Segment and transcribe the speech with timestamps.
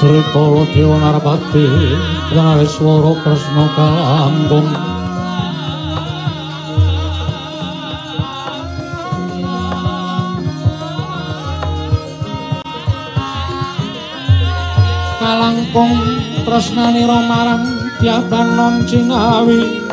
[0.00, 1.68] Sripala Dewa Narpati
[2.32, 4.68] Nareswara Kresna Kalangkung
[15.20, 15.94] Kalangkung
[16.48, 19.84] tresnani romarang tiadanon cinawi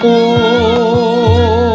[0.00, 1.73] Oh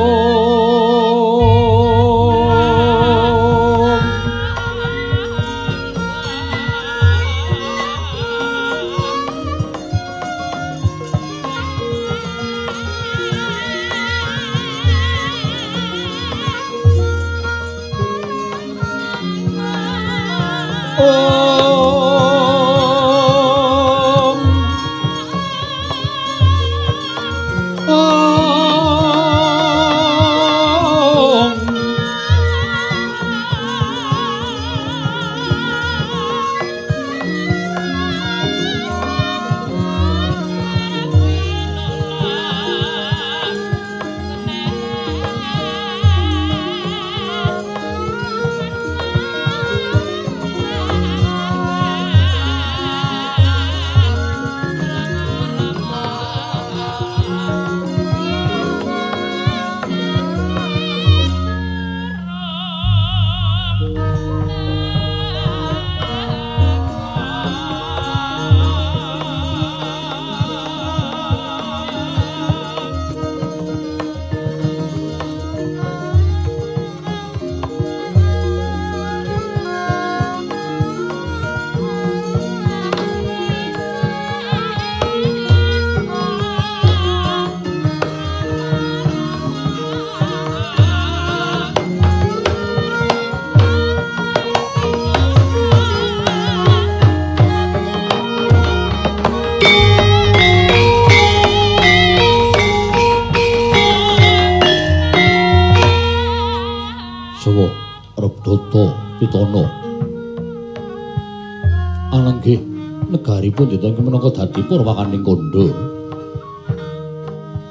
[114.69, 115.65] purwakaning kandha.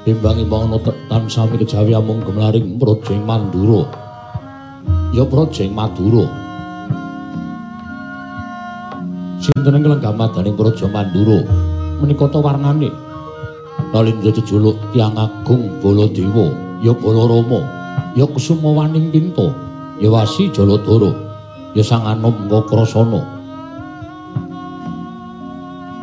[0.03, 3.87] Imbang-imbang ana tansah kejawi amung gemlaring Projeng Mandura.
[5.15, 6.27] Ya Projeng Madura.
[9.39, 11.39] Sinten ing lenggah madaning Projeng Mandura
[12.03, 12.91] menika ta warnane?
[13.95, 16.51] Nalindra jejuluk Tiang Agung Baladewa,
[16.83, 17.63] ya Balarama,
[18.13, 19.55] ya Kusumawaning Pinto,
[20.03, 21.29] ya Wasi Jaladara.
[21.77, 23.38] ya sang anom ngokrasana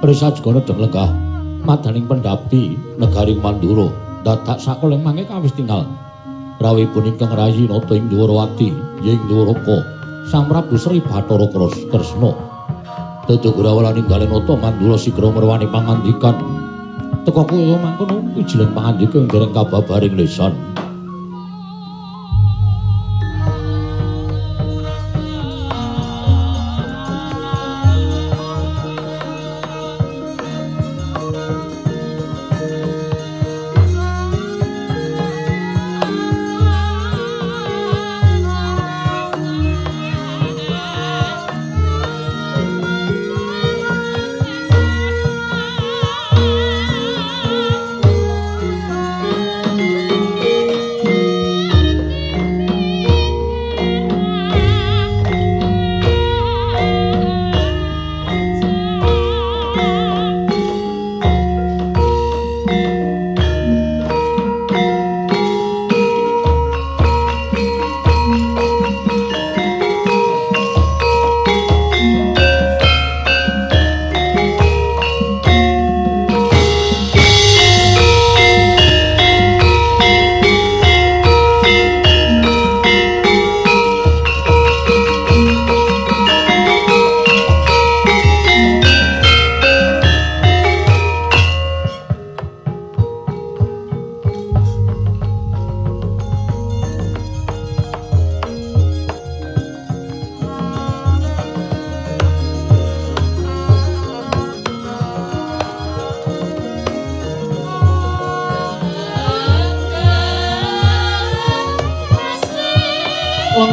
[0.06, 1.10] Risa juga nedeng legah.
[1.66, 3.90] Madaning pendapi negari Mandura
[4.22, 5.82] dadak sakoleng mangke kawis tinggal.
[6.62, 8.70] Rawi punika ngrayi nata ing Dwarawati
[9.02, 9.82] ing Dwaraka
[10.30, 11.50] Sang Prabu Sri Bathara
[11.90, 12.30] Kresna.
[13.26, 16.38] Dadi gurawalan ninggale nata Mandura sigra merwani pangandikan.
[17.26, 20.14] Teka kuwi mangkono ijilen pangandika ing dereng kababaring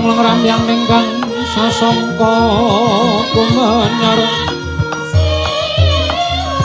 [0.03, 1.07] ngelengram yang nenggang
[1.55, 2.35] sasongko
[3.31, 4.19] kumenyar.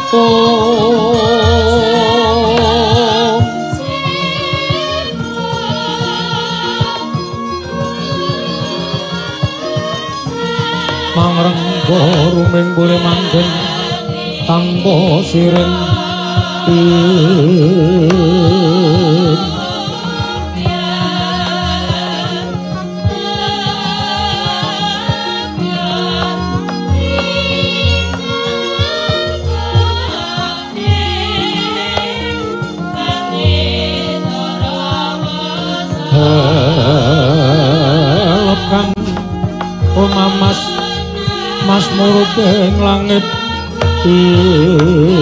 [0.08, 0.26] Siku
[11.14, 13.48] Mangrenggoro ming bule manjen
[14.50, 15.74] tanpa sireng
[41.78, 43.22] Mas muruping langit
[44.02, 45.14] sinong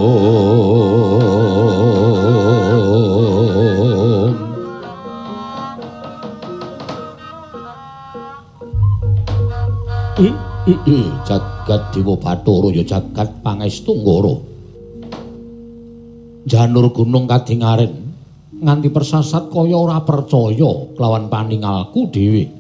[10.19, 10.35] i
[10.75, 14.43] i jagat dewa bathara ya jagat pangestu ngoro
[16.43, 18.11] janur gunung kadingaren
[18.59, 22.58] nganti persasat kaya ora percaya kelawan paningalku dhewe.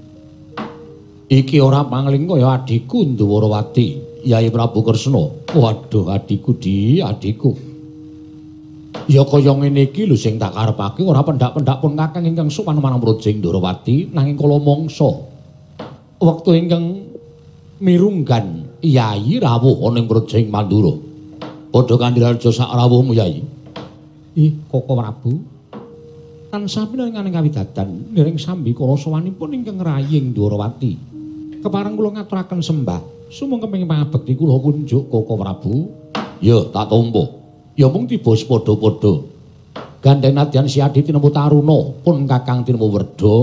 [1.28, 3.86] Iki ora pangling kaya adikku Ndwarawati,
[4.24, 5.20] Yai Prabu Kresna.
[5.52, 7.52] Waduh adikku di, adikku.
[9.12, 13.04] Ya kaya ngene iki lho sing tak karepake ora pendak-pendak pun kakang ingkang sowan marang
[13.04, 15.08] Projing Ndwarawati nanging kala mangsa.
[16.16, 17.12] Wektu ingkang
[17.84, 20.96] mirunggan Yai rawuh ana ing Projing Mandura.
[21.68, 23.44] Padha kandhiraja sak rawuhmu Yai.
[24.32, 25.58] Ih, Koko Prabu.
[26.48, 31.17] tansah pinanganing kawidadan niring sambi kala sawanipun ingkang raying Dwarawati.
[31.58, 33.00] Kepareng kula ngaturaken sembah
[33.34, 35.74] sumung kepengin pangabekti kula kunjuk Koko Prabu.
[36.38, 37.24] Ya, tak tampa.
[37.74, 39.26] Ya mung tiba padha-padha.
[39.98, 43.38] Gandeng nadyan si Adi tinemu Taruna pun Kakang tinemu Werda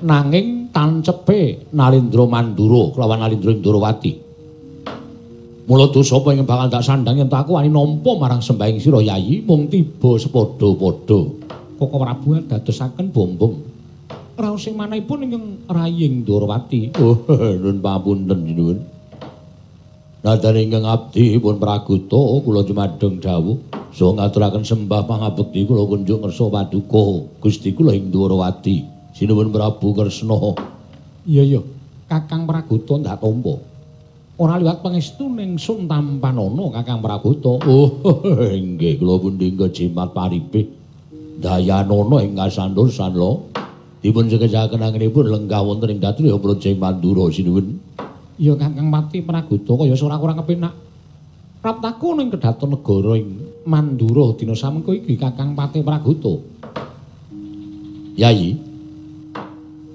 [0.00, 4.12] nanging tancepe Nalindra Mandura kelawan Nalindra Dwarawati.
[5.64, 9.44] Mula dosa apa ing bakal tak sandang yen tak wani nampa marang sembahing sira Yayi
[9.44, 11.20] mung tiba sepadha-padha.
[11.76, 13.73] Koko Prabu dadosaken bombong.
[14.34, 16.90] Raos manahipun ingkang raying Durwati.
[16.98, 17.22] Oh,
[17.62, 18.78] nun pamunten nuwun.
[20.26, 23.60] Nadyan ingkang abdi pun praguta kula jumadeng dawuh
[23.92, 28.82] so ngaturaken sembah pangabekti kula kunjuk ngersa paduka Gusti kula ing Durwati.
[29.14, 30.34] Sinuwun Prabu Kresna.
[31.22, 31.60] Iya iya,
[32.10, 33.54] Kakang Praguta ndak tampa.
[34.34, 37.54] Ora liwat pangestu ning Sun Tampanana Kakang Praguta.
[37.70, 38.02] Oh,
[38.74, 40.66] nggih kula pundi jimat paripe.
[41.38, 43.54] Dayanana ing kasandur sanlo
[44.04, 47.80] dipun sekejaken anginipun lenggah wonten ing dhatri Projeng Mandura sinuwun
[48.36, 50.74] Ya Kakang Pati Praguta kaya ora kurang kepenak.
[51.62, 53.28] Praptaku ning kedaton negara ing
[53.64, 56.34] Mandura dina samengko iki Kakang Pati Praguta.
[58.18, 58.58] Yayi.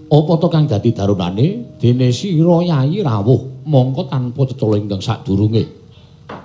[0.10, 5.68] Apa to kang dadi darunane dene sira Yayi rawuh mongko tanpa cecala ingkang sadurunge.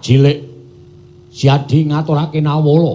[0.03, 0.39] Cilik
[1.35, 2.95] Siadi ngaturake nawala.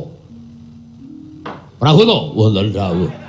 [1.79, 3.28] Praguta wonten dawuh.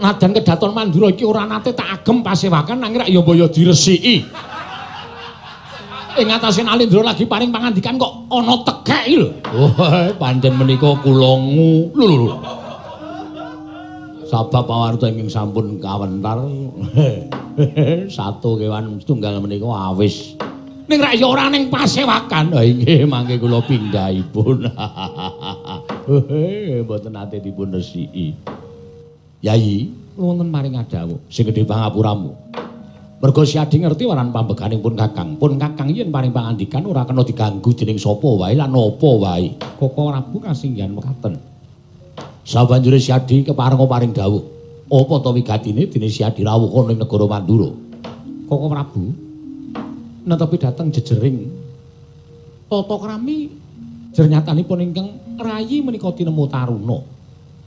[0.00, 4.24] Nadan kedaton Mandura iki ora nate tak agem pasewakan nanging rak ya mbaya diresiki.
[6.16, 9.28] Ing atase Nalindra lagi paring pangandikan kok ana tekek lho.
[9.52, 11.92] Wah, pancen menika kula ngu.
[11.92, 12.36] Lho lho.
[14.24, 16.48] Sabab pawarta ingkang sampun kawentar.
[18.16, 20.32] Satu kewan tunggal menika awis.
[20.88, 22.56] Ning rak ya ora ning pasewakan.
[22.56, 24.64] Ha inggih mangke kula pinggahipun.
[26.88, 28.32] Mboten nate dipun resiki.
[29.40, 29.88] Yayi,
[30.20, 32.36] wonten maring adawu sing gedhe pangapuramu.
[33.20, 35.36] Mergo Siadi ngerti waran pambeganing pun Kakang.
[35.36, 39.56] Pun Kakang yen paring pangandikan ora kena diganggu dening sapa wae lan apa wae.
[39.76, 41.36] Koko Prabu kasinggihan mekaten.
[42.48, 44.40] Sabanjure Siadi keparenga paring dawuh.
[44.88, 47.68] Apa to wigatine dene Siadi rawuh ana ing negara Mandura?
[48.48, 49.04] Koko Prabu
[50.24, 51.48] netepi dateng jejering
[52.68, 53.52] tata krami
[54.16, 55.08] jernyatanipun ingkang
[55.40, 57.04] rayi menika tinemu taruna.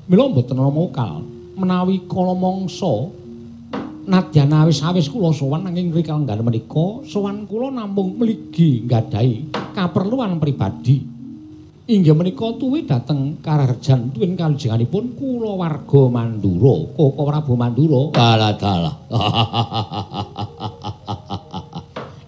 [0.09, 1.42] Mila mboten ana mokal.
[1.54, 3.10] Menawi kala mangsa
[4.04, 11.13] nadyan awis-awis kula sowan nanging rikala nggal menika sowan kula namung mligi nggadahi kaperluan pribadi.
[11.84, 18.02] Inggih menika tuwi dhateng kararjan tuwin kalujenganipun kula warga Mandura Koko Prabu Mandura.
[18.16, 18.56] Dalah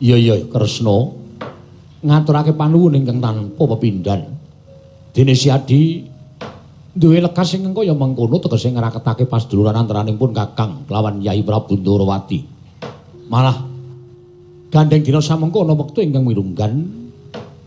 [0.04, 1.24] iya iya Kresna.
[2.04, 4.28] Ngaturake panuwun ingkang tanpa pepindhan.
[5.16, 6.04] Dene Siadi
[6.95, 11.75] duwe lekas sing engko ya mengkono tegese ngraketake pasduluran antaraning pun Kakang lawan Yai Prabu
[11.75, 12.39] Ndorowati.
[13.27, 13.67] Malah
[14.71, 16.88] gandeng dina samengko ana wektu ingkang mirunggan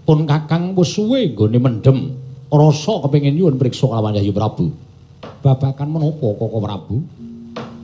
[0.09, 1.99] pun Kakang wis suwe nggone mendem
[2.49, 4.73] rasa kepengin nyuwun priksa lawan Yai Prabu.
[5.45, 6.97] Babakan menapa Koko Prabu?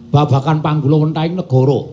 [0.09, 1.93] Babakan panggula wentahing negara.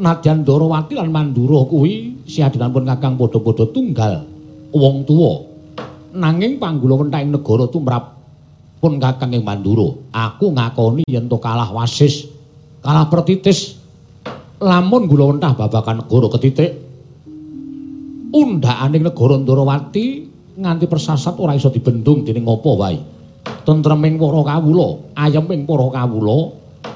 [0.00, 4.24] Nadyan Ndorowati lan Mandura kuwi siadilan pun Kakang padha-padha tunggal
[4.72, 5.44] wong tuwa.
[6.16, 8.15] Nanging panggula wentahing negara tumrap
[8.80, 9.88] pun kakang ing Mandura.
[10.12, 12.28] Aku ngakoni yen to kalah wasis,
[12.84, 13.80] kalah pertitis.
[14.56, 16.70] Lamun gula wentah babakan negara ketitik.
[18.32, 20.06] Undhakaning negara Ndarawati
[20.56, 22.98] nganti persasat ora iso dibendung dening apa wae.
[23.68, 26.38] Tentreming para kawula, ayeming para kawula,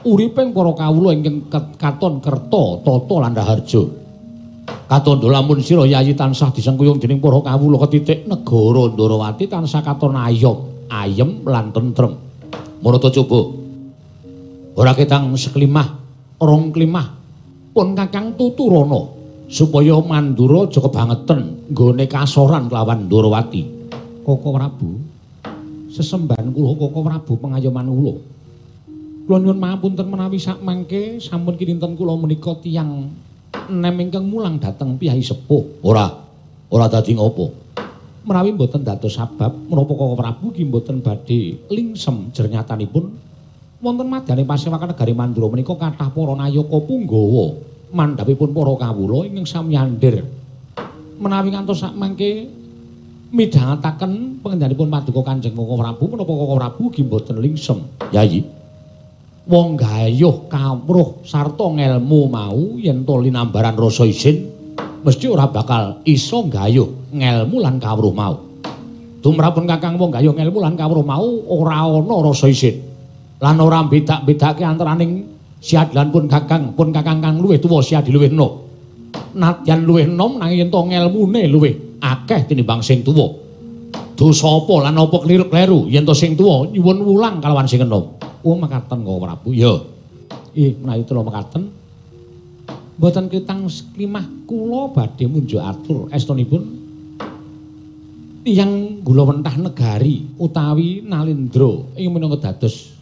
[0.08, 3.82] uriping para kawula ingkang katon kerta, tata lan harja.
[4.90, 10.69] Katondo lamun sira yayi tansah disengkuyung dening para kawula ketitik negara Ndarawati tansah katon ayom.
[10.90, 12.18] Ayem lan tentrem.
[12.83, 13.40] Marata coba.
[14.74, 15.88] Ora ketang seklimah,
[16.42, 17.07] rong klimah
[17.70, 23.62] pun Kakang tuturana supaya Mandura aja kebangetan nggone kasoran kelawan Ndarawati.
[24.20, 24.90] Koko Prabu,
[25.90, 28.14] sesembahan kula Koko Prabu pengayoman kula.
[29.26, 33.11] Kula nyuwun mapunten menawi sak mangke sampun kinten kula menika tiyang
[33.70, 35.83] nem ingkang mulang dhateng piyai sepuh.
[35.83, 36.07] Ora,
[36.70, 37.69] ora dadi ngopo.
[38.24, 43.04] Menawi mboten dados sabab menapa Koko Prabu ki mboten badhe lingsem jernyatanipun
[43.80, 47.46] wonten madane pasewakan negari Mandura menika kathah para nayaka punggawa
[47.90, 50.20] mandhapipun para kawula ingkang samyandir
[51.16, 52.48] menawi ngantos sak mangke
[53.30, 57.78] midhangetaken pengendhanipun paduka Kanjeng Koko Prabu menapa Koko Prabu ki mboten lingsem?
[58.12, 58.61] Yayi
[59.48, 64.59] wong gayuh kawruh sarta ngelmu mau yen to linambaran rasa isin
[65.00, 68.36] mesti ora bakal iso gayuh ngelmu lan kawruh mau.
[69.20, 72.80] Tumrapun Kakang wong gayuh ngelmu lan kawruh mau ora ana rasa isin.
[73.40, 75.24] Lan ora bedak-bedake antaraning
[75.60, 78.52] siadlan pun Kakang pun Kakang kang luwih tuwa siadi luwih enom.
[79.36, 83.28] Nadyan luwih enom nanging yen to ngelmune luwih akeh tinimbang sing tuwa.
[84.16, 88.20] Dosa apa lan apa kliru-kliru yen to sing tuwa nyuwun wulang kalawan sing enom.
[88.40, 89.52] Oh makaten kok Prabu.
[89.52, 89.72] Ya.
[90.56, 91.79] Ih, menawi kula makaten
[93.00, 93.64] mboten kitang
[93.96, 96.68] klimah kula badhe munjuk atur estunipun
[98.44, 102.92] tiyang gula wentah negari utawi Nalindra ing minangka dados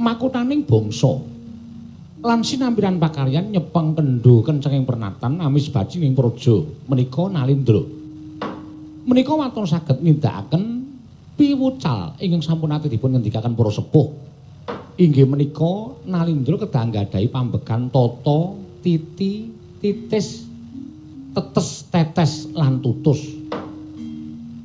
[0.00, 1.20] makutaning bangsa.
[2.18, 6.56] Lan sinambiran pakaryan nyepeng kendho kencenging pernatan amis bajing ing praja
[6.88, 7.84] menika Nalindra.
[9.04, 10.88] Menika waton saged nindakaken
[11.36, 14.08] piwucal ingkang sampun ate dipun ngendikaken para sepuh.
[14.98, 19.52] Inggih menika Nalindra kedah nggadahi pambegan tata titi
[19.84, 20.48] titis
[21.36, 23.20] tetes tetes lan tutus.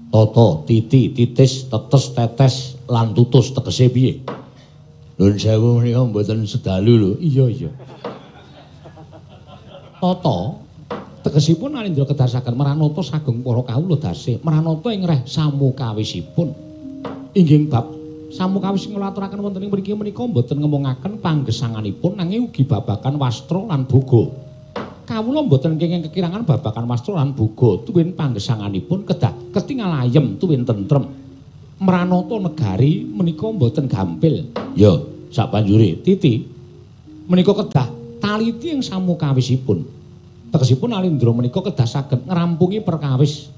[0.08, 2.56] Toto titi titis tetes tetes
[2.88, 4.24] lan tutus tegese piye?
[5.20, 7.12] Nun sewu menika mboten sedalu lho.
[7.20, 7.72] Iya iya.
[10.00, 10.60] tata
[11.24, 16.52] tegesipun Alindra kedasaken Maranata sagung para kawula dasih Maranata ing reh samukawisipun
[17.32, 18.03] inggih bab
[18.34, 24.34] samukawis ngelaturaken wonten ing mriki menika mboten ngemongaken panggesanganipun nanging ugi babakan wastra lan boga
[25.04, 31.06] kawula mboten kenging kekirangan babakan wastra lan boga tuwin panggesanganipun kedah ketingal ayem tuwin tentrem.
[31.84, 34.48] Maranata negari menika mboten gampil.
[34.74, 34.94] Ya
[35.30, 36.48] sabanjure titi.
[37.28, 37.88] Menika kedah
[38.24, 39.84] taliti ing samukawisipun.
[40.54, 43.52] Tegesipun Alindra menika kedah saged ngrampungi perkawis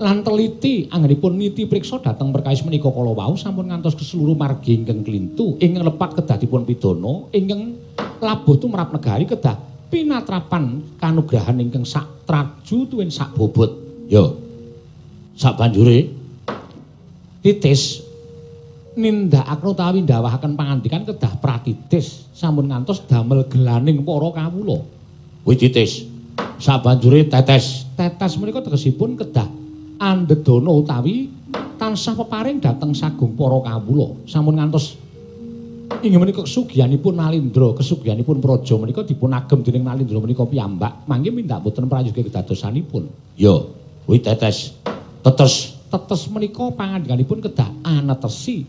[0.00, 5.04] lan teliti anggenipun niti priksa dhateng perkawis menika kala wau sampun ngantos keseluruh margi ingkang
[5.04, 7.76] klintu ingkang lepat kedah dipun pidana ingkang
[8.20, 13.74] labuh tumrap negari kedah pinatrapan kanugrahan ingkang sak traju tuwin sak bobot.
[14.06, 14.38] Yo
[15.34, 16.16] sak banjure.
[17.40, 18.04] Titis
[18.94, 24.78] nindakaken utawi ndawahaken pangandikan kedah pratitis sampun ngantos damel gelaning para kawula.
[25.42, 26.06] Widitis
[26.60, 27.84] sabanjure tetes.
[27.98, 29.59] Tetes menika tegesipun kedah
[30.00, 31.28] andedana utawi
[31.76, 34.96] tansah peparing dhateng sagung para kawula sampun ngantos
[36.00, 41.04] inggih menika kesugihanipun Nalindra kesugihanipun praja menika dipun agem dening Nalindra menika piyambak.
[41.04, 43.10] Mangke mindak boten prayoga kedadosanipun.
[43.36, 43.52] Ya
[44.08, 44.72] kuwi tetes
[45.20, 45.76] tetes.
[45.90, 48.62] Tetes menika pangandikanipun kedah anetesi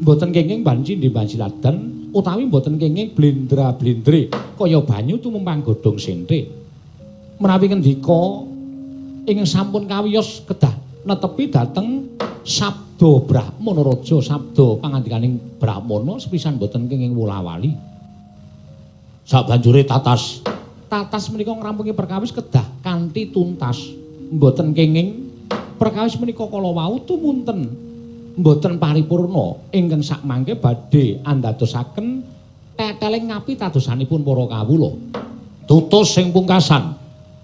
[0.00, 6.46] mboten kenging banci di banci ladan utawi mboten kenging blendra-blendre kaya banyu tumumpang godhong sente
[7.36, 8.49] menawi ngendika
[9.26, 10.72] ing sampun kawiyos kedah
[11.04, 12.06] netepi dhateng
[12.44, 17.90] sabda Brahmana Raja sabda pangandikaning Brahmana sepisan boten kenging wulawali
[19.30, 20.42] sabanjure tatas.
[20.90, 23.78] Tatas menika ngrampungi perkawis kedah kanthi tuntas.
[24.34, 25.30] Boten kenging
[25.78, 27.70] perkawis menika kala wau tumunten.
[28.34, 32.26] Boten paripurna ingkang sak mangke badhe andadosaken
[32.74, 34.90] teteling ngapi tadosanipun para kawula.
[35.70, 36.98] Tutus sing pungkasan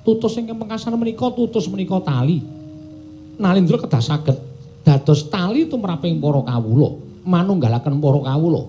[0.07, 2.39] tutus ingkang pengkasan menika tutus menika tali.
[3.43, 4.39] Nalindra kedah saged
[4.87, 6.95] dados tali tumraping para kawula,
[7.27, 8.63] manunggalaken para kawula.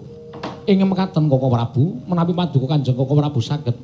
[0.67, 3.77] Ing mekaten Koko Prabu, menawi paduka Kanjeng Koko Prabu saged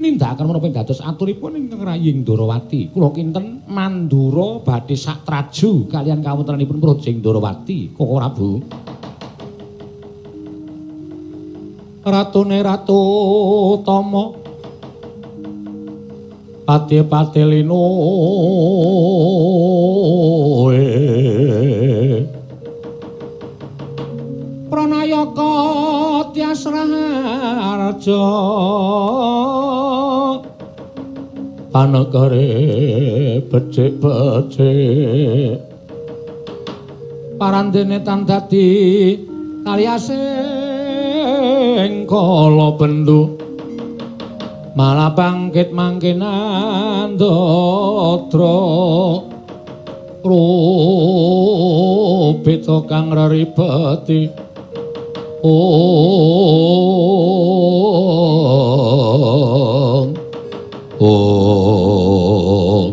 [0.00, 2.94] nindakaken menapa dados aturipun ingkang Raying Ndorowati.
[2.94, 8.50] Kula kinten Mandura badhe sak traju kalian kawontenanipun Projeng Ndorowati, Koko Prabu.
[12.06, 13.00] Ratune Ratu
[13.82, 14.45] Tama
[16.66, 17.78] Pati pati lino
[24.66, 25.54] Pranayaka
[26.34, 28.26] tiasraharja
[31.70, 32.50] Panegare
[33.46, 35.62] becik-becik
[37.38, 39.14] Parandene tan dadi
[39.62, 40.18] kaliasing
[42.10, 43.35] kala bendu
[44.76, 48.60] malah bangkit mangkinan dodro
[50.20, 51.24] rupito
[52.84, 54.28] kang raribati
[55.40, 55.72] om
[61.00, 62.92] om.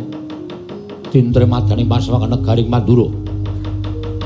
[1.11, 3.11] Dintre madani paswa negaring manduro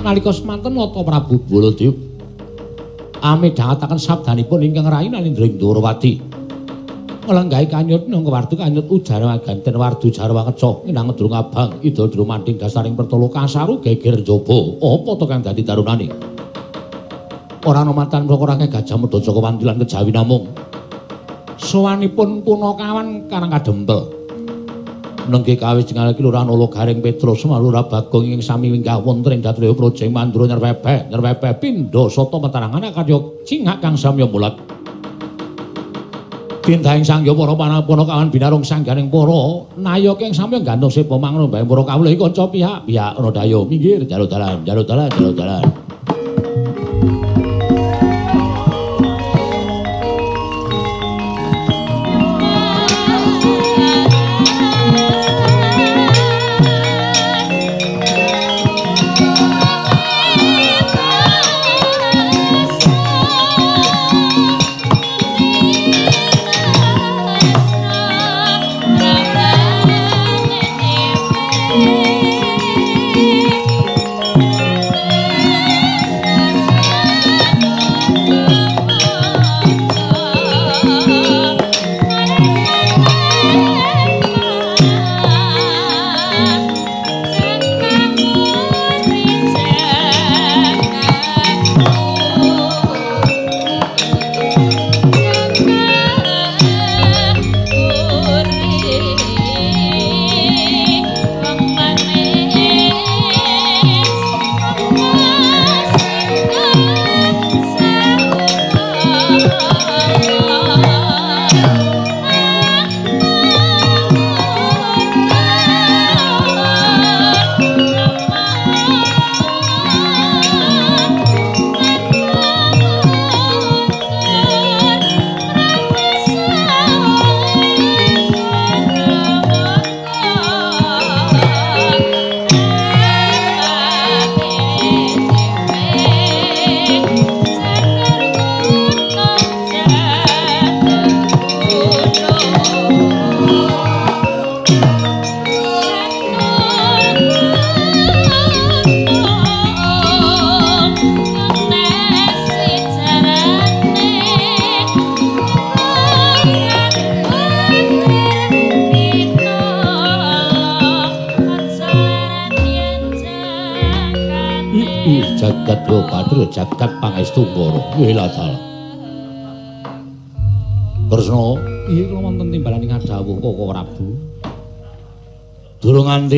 [0.05, 2.05] nalika semanten nata prabu baladewa.
[3.27, 6.26] Dangataken sabdanipun ingkang rayi nalindring durawati
[7.27, 11.75] nglenggahi kanyut nang wardu kanyut ujara ganten wardu jarwa keco inang durung abang.
[11.83, 16.07] Ida durung manting dasaring pertolo kasaru geger jaba apa to kang dadi tarunane
[17.67, 20.47] ora ana matan prokora gajah medha joko wandilan kejawi namung.
[21.59, 24.15] Sowanipun punakawan karang kadempel.
[25.27, 29.41] Nengge kawis jengal iki lurahan olo garing petrus malura bagong ing sami winggah wonten ing
[29.43, 34.55] datrya projeng mandura nyerwepe nyerwepe pindha soto matarangan karya cingak kang samya mulat
[36.67, 41.63] Dintahing sangya para panapana kawan binarung sangganing para nayoka ing samya gantung sepo mangono bae
[41.63, 42.11] para kawula.
[42.11, 45.86] Iki kanca pihak pihak ana dayo minggir jalur dalan jalur dalan jalur dalan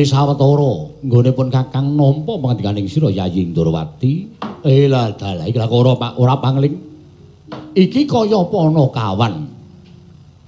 [0.00, 0.72] Nganti sawetara
[1.04, 4.40] nggone pun Kakang nampa pangandikaning sira Yayi Ndrawati.
[4.64, 6.72] Wela dal, iki ora ora pangling.
[7.76, 8.56] Iki kaya apa
[8.96, 9.34] kawan.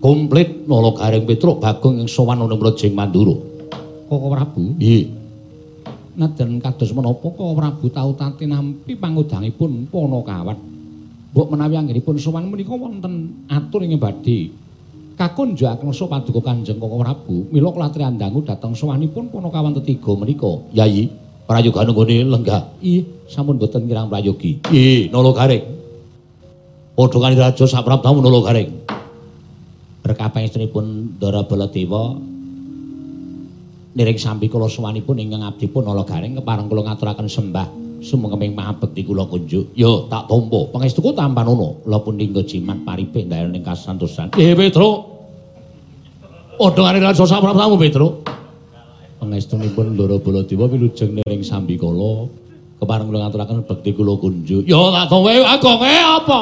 [0.00, 3.36] Komplit nala garing Petruk Bagong ing sowan ana Mrejing Mandura.
[4.08, 4.72] Koko Prabu?
[4.80, 5.12] Iya.
[6.16, 10.58] Nadan kados menapa kok Prabu tau tati nampi pangudangipun Panakawan.
[11.36, 14.48] Mbok menawi anggenipun sowan menika wonten atur ing badhe
[15.16, 20.62] kakunjukaken so paduka Kanjeng Koko Prabu mila klatri andangu dhateng sowanipun Panakawan tetiga menika.
[20.72, 21.10] Yayi,
[21.44, 22.62] prayoga nggone lenggah.
[22.80, 24.60] Ih, sampun boten kirang prayogi.
[24.72, 25.64] Ih, nolo garing.
[26.92, 28.70] Padha kanthi raja saprabdamu nolo garing.
[30.02, 32.18] Berkah pangestunipun Ndara Baladewa
[33.92, 37.68] niring sambi kula suwanipun ingkang abdi pun ala garing kepareng kula ngaturaken sembah
[38.02, 39.70] sumengkeming mahapekti kula kunjuk.
[39.78, 44.34] Yo tak tampa pangestuku tampan ono la pun dinggo jimat paripe ndayan ning kasantosan.
[44.36, 45.06] Eh petro
[46.58, 48.26] padha karo raja saprabu petro
[49.22, 52.26] pangestunipun ndara baladewa wilujeng niring sambi kula
[52.82, 54.66] kepareng kula ngaturaken bekti kula kunjuk.
[54.66, 56.40] Yo tak tampa agone apa?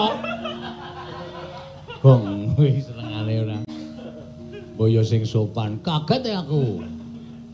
[2.00, 3.56] Gong, wis senengane ora.
[4.80, 6.80] Boyo sing sopan, kaget ya aku.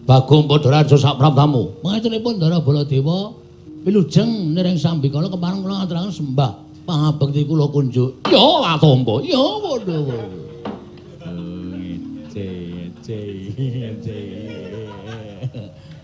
[0.07, 1.83] Bagong padha raja sak prabdamu.
[1.83, 3.35] Mangetunipun Ndara Baladewa
[3.87, 8.19] wilujeng nireng sambikala kepareng kula ngaturaken sembah pangabekti kula kunjuk.
[8.27, 10.27] Ya watombo, ya padha wae.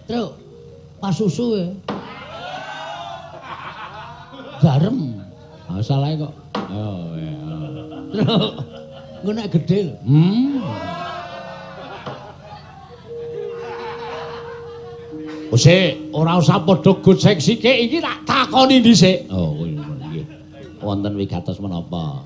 [0.06, 0.30] Truk,
[1.02, 1.66] pas susu e.
[4.62, 5.18] Garem.
[5.66, 6.32] Masalahe kok.
[6.70, 7.34] Oh ya.
[8.14, 8.52] Truk.
[9.22, 9.98] Engko nek gedhe.
[10.06, 10.62] Hmm.
[15.53, 19.28] Ose, ora usah padha gocek sike iki tak takoni dhisik.
[19.28, 20.24] Oh, nggih.
[20.80, 22.24] Wonten wigatos menapa?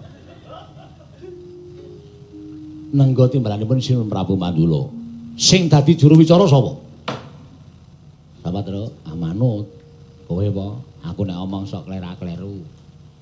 [2.95, 4.87] Nenggo timbalanipun Sinun Prabu Mandula.
[5.35, 6.79] Sing dadi juru wicara sapa?
[8.47, 8.95] Sapa, Tru?
[9.11, 9.75] Amanut.
[10.31, 10.79] Kowe apa?
[11.11, 12.63] Aku nek omong sok klera-kleru.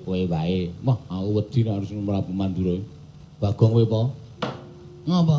[0.05, 0.69] Kowe wae.
[0.85, 2.77] Wah, aku wedi nek Sinun Prabu Mandura.
[3.41, 4.03] Bagong kowe apa?
[5.09, 5.39] Ngapa?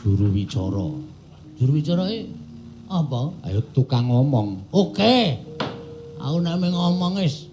[0.00, 0.88] Juru wicara.
[1.60, 2.24] Juru wicara e
[2.88, 3.36] Apa?
[3.44, 4.72] Ayo tukang ngomong.
[4.72, 5.36] Oke.
[6.18, 7.44] Aku nek ngomong wis.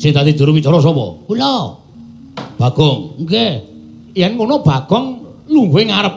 [0.00, 1.20] Sing dadi juru wicara sapa?
[1.28, 1.76] Kula.
[2.56, 3.20] Bagong.
[3.20, 3.52] Nggih.
[4.16, 5.06] Yen ngono Bagong
[5.52, 6.14] lungguhe ngarep.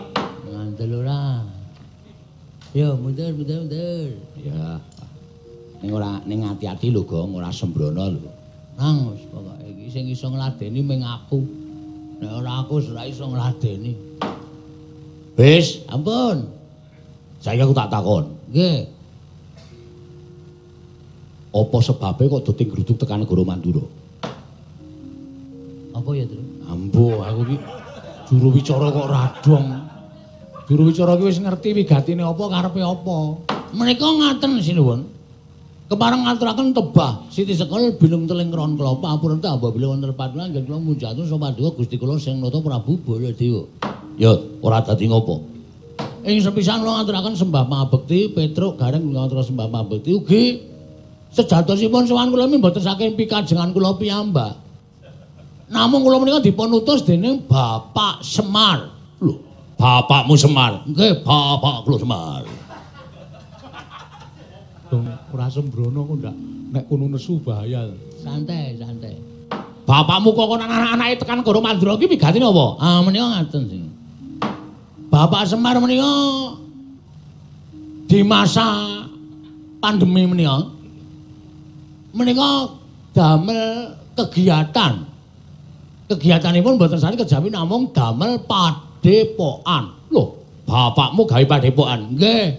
[0.48, 1.44] Ngandel ora.
[2.74, 4.10] Yo, mundur, mundur, mundur.
[4.40, 4.80] Ya.
[5.84, 8.32] Ning ora ning ati-ati lho, Gong, ora sembrono lho.
[8.80, 11.44] Nang wis pokoke iki sing iso ngladeni mung aku.
[12.24, 13.94] Nek ora aku ora iso ngladeni.
[15.36, 16.53] Wis, ampun.
[17.44, 18.24] Saya aku tak takon.
[18.56, 18.88] Nggih.
[21.52, 23.84] Apa sebabe kok doting gruduk tekan negara Mandura?
[25.92, 26.42] Apa ya, Tru?
[26.72, 27.58] Ambo, aku iki
[28.32, 29.66] juru wicara kok radong.
[30.72, 33.18] Juru wicara ki wis ngerti wigatine apa karepe apa.
[33.76, 35.12] Menika ngaten sinuwun.
[35.84, 40.64] Kepareng ngaturaken tebah Siti Sekol bilung teling kron kula papuran ta bila wonten patulan nggih
[40.66, 43.68] kula munjatun sapa Gusti kula sing nata Prabu Baladewa.
[44.16, 44.32] Ya,
[44.64, 45.53] ora dadi ngopo.
[46.24, 50.44] Ing sepisan kula ngaturaken sembah pangabekti Petruk gareng ngaturaken sembah pangabekti ugi
[51.36, 54.56] sejatosipun sowan kula mboten saking pikajengan kula piyambak.
[55.68, 58.88] Namung kula menika dipun utus dening Bapak Semar.
[59.20, 59.36] Lho,
[59.76, 60.88] bapakmu Semar?
[60.88, 62.44] Nggih, bapak kula Semar.
[64.88, 65.04] Dong
[65.34, 66.36] ora sembrono kok ndak
[66.72, 67.92] nek kono nesu bahaya.
[68.24, 69.20] Santai, santai.
[69.84, 72.66] Bapakmu kok ana anak-anake tekan Goro Mandura ki wigatine apa?
[72.80, 73.93] Ah menika ngaten sing.
[75.14, 76.10] Bapak Semar menika
[78.10, 78.66] di masa
[79.78, 80.74] pandemi menika
[82.18, 82.74] menika
[83.14, 85.06] damel kegiatan.
[86.10, 89.94] Kegiatanipun mboten sami kejawi namung damel padepokan.
[90.10, 92.18] Loh, bapakmu gawe padepokan?
[92.18, 92.58] Nggih.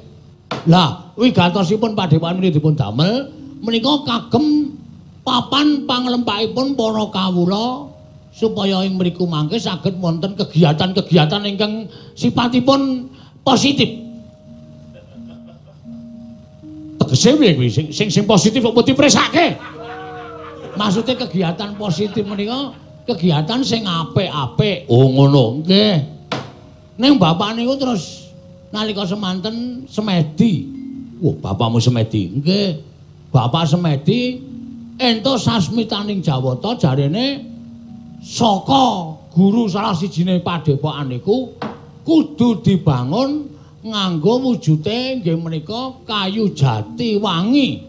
[0.70, 3.34] Lah, wigatosipun padepokan menika dipun damel
[3.66, 4.78] menika kagem
[5.26, 7.93] papan panglempahipun para kawula
[8.35, 11.87] supaya ing mriku mangke saged wonten kegiatan-kegiatan ingkang
[12.18, 13.07] sipatipun
[13.47, 13.87] positif.
[16.99, 19.55] Tegese piye kuwi sing sing sing positif kok dipresake?
[20.74, 22.74] Maksude kegiatan positif menika
[23.07, 24.91] kegiatan sing apik-apik.
[24.91, 25.62] Oh ngono.
[25.62, 25.95] Nggih.
[26.99, 28.35] Ning bapak niku terus
[28.74, 30.66] nalika semanten semedi.
[31.22, 32.35] Wah, bapakmu semedi.
[32.35, 32.82] Nggih.
[33.30, 34.43] Bapak semedi
[34.99, 37.53] ento sasmitaning Jawata jarene
[38.24, 41.52] saka guru salah sijine padepokan niku
[42.08, 43.52] kudu dibangun
[43.84, 47.84] nganggo wujute nggih menika kayu jati wangi.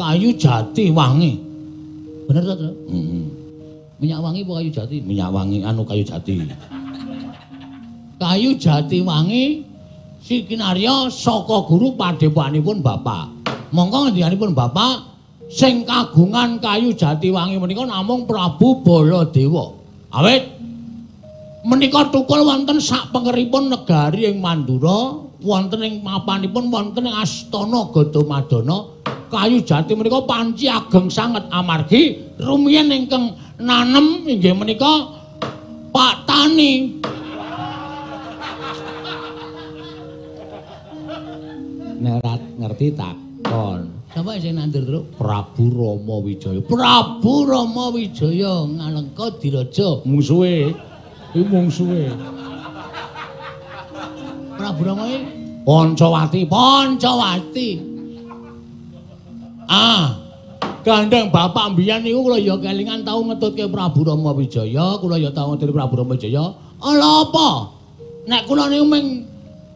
[0.00, 1.36] kayu jati wangi.
[2.24, 2.72] Bener to, Tru?
[2.88, 3.24] Heeh.
[4.00, 4.96] Minyak wangi apa kayu jati?
[5.04, 6.40] Minyak wangi anu kayu jati.
[8.16, 9.60] Kayu jati wangi
[10.24, 13.28] si kinarya saka guru padepokanipun Bapak.
[13.76, 15.09] Monggo ngendikanipun Bapak
[15.50, 19.74] sing kagungan kayu jati wangi menika namung Prabu Baladewa.
[20.14, 20.46] Awit
[21.66, 29.02] menika tukul wonten sak pengeripun negari ing Mandura, wonten ing mapanipun wonten ing Astana Gadamadana.
[29.30, 35.18] Kayu jati menika panci ageng sanget amargi rumiyin ingkang nanem inggih menika
[35.90, 37.02] Pak Tani.
[42.00, 43.99] Nek ora ngerti takon.
[44.10, 45.04] Sapa sing nandur, Truk?
[45.14, 46.58] Prabu Rama Wijaya.
[46.66, 50.02] Prabu Rama Wijaya ngalengka diraja.
[50.02, 50.74] Mungsuhe.
[51.30, 52.10] Iki mungsuhe.
[54.58, 55.22] Prabu Rama iki
[55.62, 56.40] Pancawati.
[56.50, 57.68] Pancawati.
[59.70, 60.18] Ah.
[60.80, 65.54] Gandeng bapak mbiyen niku kula ya kelingan tau ngetutke Prabu Rama Wijaya, kula ya tau
[65.54, 66.50] ngetutke Prabu Rama Wijaya.
[66.82, 67.48] Ala apa?
[68.26, 69.22] Nek kula niku ming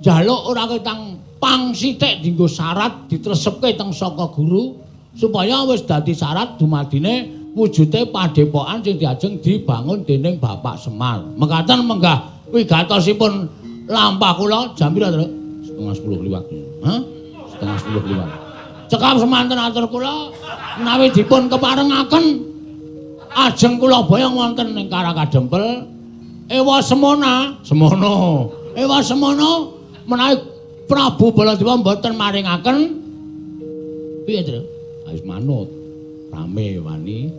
[0.03, 1.14] njaluk ora ketang
[1.45, 4.81] pang sithik dienggo syarat ditresepke teng saka guru
[5.13, 11.21] supaya wis dadi syarat dumadine wujude padepokan sing diajeng dibangun dening Bapak Semar.
[11.37, 13.45] Mekaten menggah wigatosipun
[13.85, 15.29] lampah kula jam pira, Tru?
[15.61, 16.45] Setengah sepuluh liwat.
[16.81, 17.01] Hah?
[17.53, 18.31] Setengah sepuluh liwat.
[18.89, 20.33] Cekap semanten atur kula
[20.81, 22.25] menawi dipun keparengaken
[23.37, 25.93] ajeng kula boyong wonten ing Karakadempel
[26.49, 28.49] ewa semana semono
[28.81, 29.77] ewa semono
[30.09, 30.54] menawi
[30.95, 33.03] Prabu Baladewa mboten maringaken
[34.31, 34.63] piye Tru
[35.11, 35.67] Wis manut.
[36.31, 37.35] Rame wani.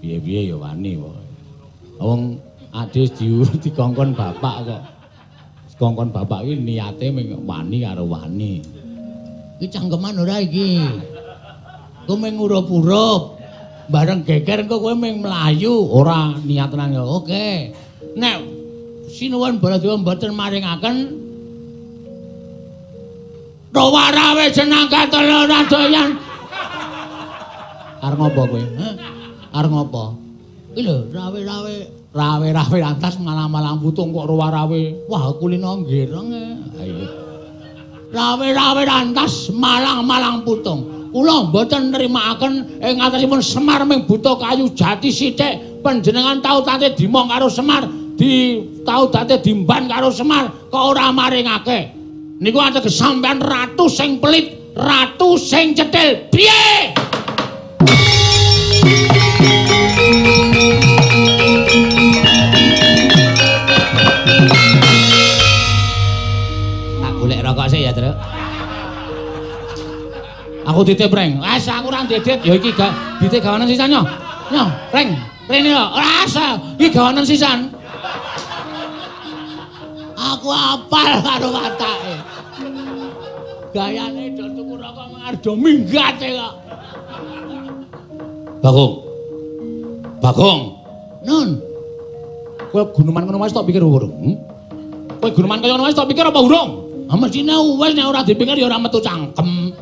[0.00, 1.12] Piye-piye ya wani kok.
[2.00, 2.40] Wong
[2.72, 3.28] adis di
[3.60, 4.82] dikongkon bapak kok.
[5.76, 8.64] Dikongkon bapak iki niate ming wani karo wani.
[9.60, 10.82] iki cangkeman ora iki
[12.08, 13.38] kowe mung ngurup-urup
[13.92, 17.70] bareng geger engko kowe mung mlayu ora niat ya oke
[18.18, 18.42] nek
[19.06, 21.21] sinuwun Baladewa mboten maringaken
[23.72, 26.10] Rawarawe jeneng katelo ora doyan.
[28.04, 28.60] Arep ngopo kowe?
[28.60, 28.94] Hah?
[29.56, 30.04] Arep ngopo?
[30.76, 31.74] Iki lho, rawe-rawe,
[32.12, 35.08] rawe-rawe lantas malang-malang putung kok rawe-rawe.
[35.08, 36.28] Wah, kulino nggireng.
[36.36, 36.44] e.
[38.12, 41.08] Rawe-rawe lantas malang-malang putung.
[41.12, 45.80] Kula mboten nrimakaken ing atasipun Semar ming buta kayu jati sithik.
[45.84, 52.01] Panjenengan tau tate dimong karo Semar, di tau tate dimban karo Semar, kok ora maringake.
[52.40, 56.32] Niku ateges sampean ratu sing pelit, ratu sing cetil.
[56.32, 56.96] Piye?
[67.02, 68.16] Tak golek rokok sih ya, Truk.
[70.62, 71.42] Aku titip reng.
[71.42, 74.00] Wes aku ora ndedit ya iki ga ditik gawanan sisan yo.
[74.48, 74.64] Yo,
[74.94, 75.12] reng.
[75.50, 75.84] Rene yo.
[75.90, 76.22] Ora.
[76.78, 77.81] Iki gawanan sisan.
[80.22, 82.14] Aku apal karo watake.
[83.72, 86.54] Gayane do tuku rokok mangar do minggate kok.
[88.62, 88.94] Bagong.
[90.22, 90.60] Bagong.
[91.22, 91.48] Nun,
[92.72, 94.16] Kowe guneman ngono wis tok pikir urung.
[94.16, 94.36] Hmm?
[95.20, 96.88] Kowe guneman kaya ngono wis tok pikir apa urung?
[97.12, 99.76] ah mesine wis nek ora dipikir ya ora metu cangkem.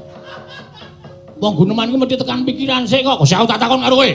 [1.39, 3.23] Wong guneman iki mesti tekan pikiran sik kok.
[3.23, 4.11] Kok aku tak takon karo kowe.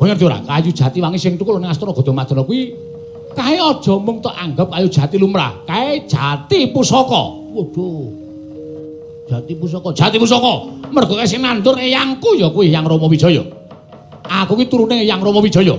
[0.00, 0.40] Kowe ngerti ora?
[0.40, 2.72] Kayu jati wangi sing tukul ning Astana Gadamadana kuwi
[3.34, 5.52] kae aja mung tok anggap kayu jati lumrah.
[5.66, 7.22] Kae jati pusaka.
[7.52, 8.06] Waduh.
[9.28, 9.90] Jati pusaka.
[9.92, 10.54] Jati pusaka.
[10.94, 13.42] Mergo kae sing nandur eyangku ya kuwi Eyang Rama Wijaya.
[14.24, 15.74] Aku ki turune Eyang Rama Wijaya.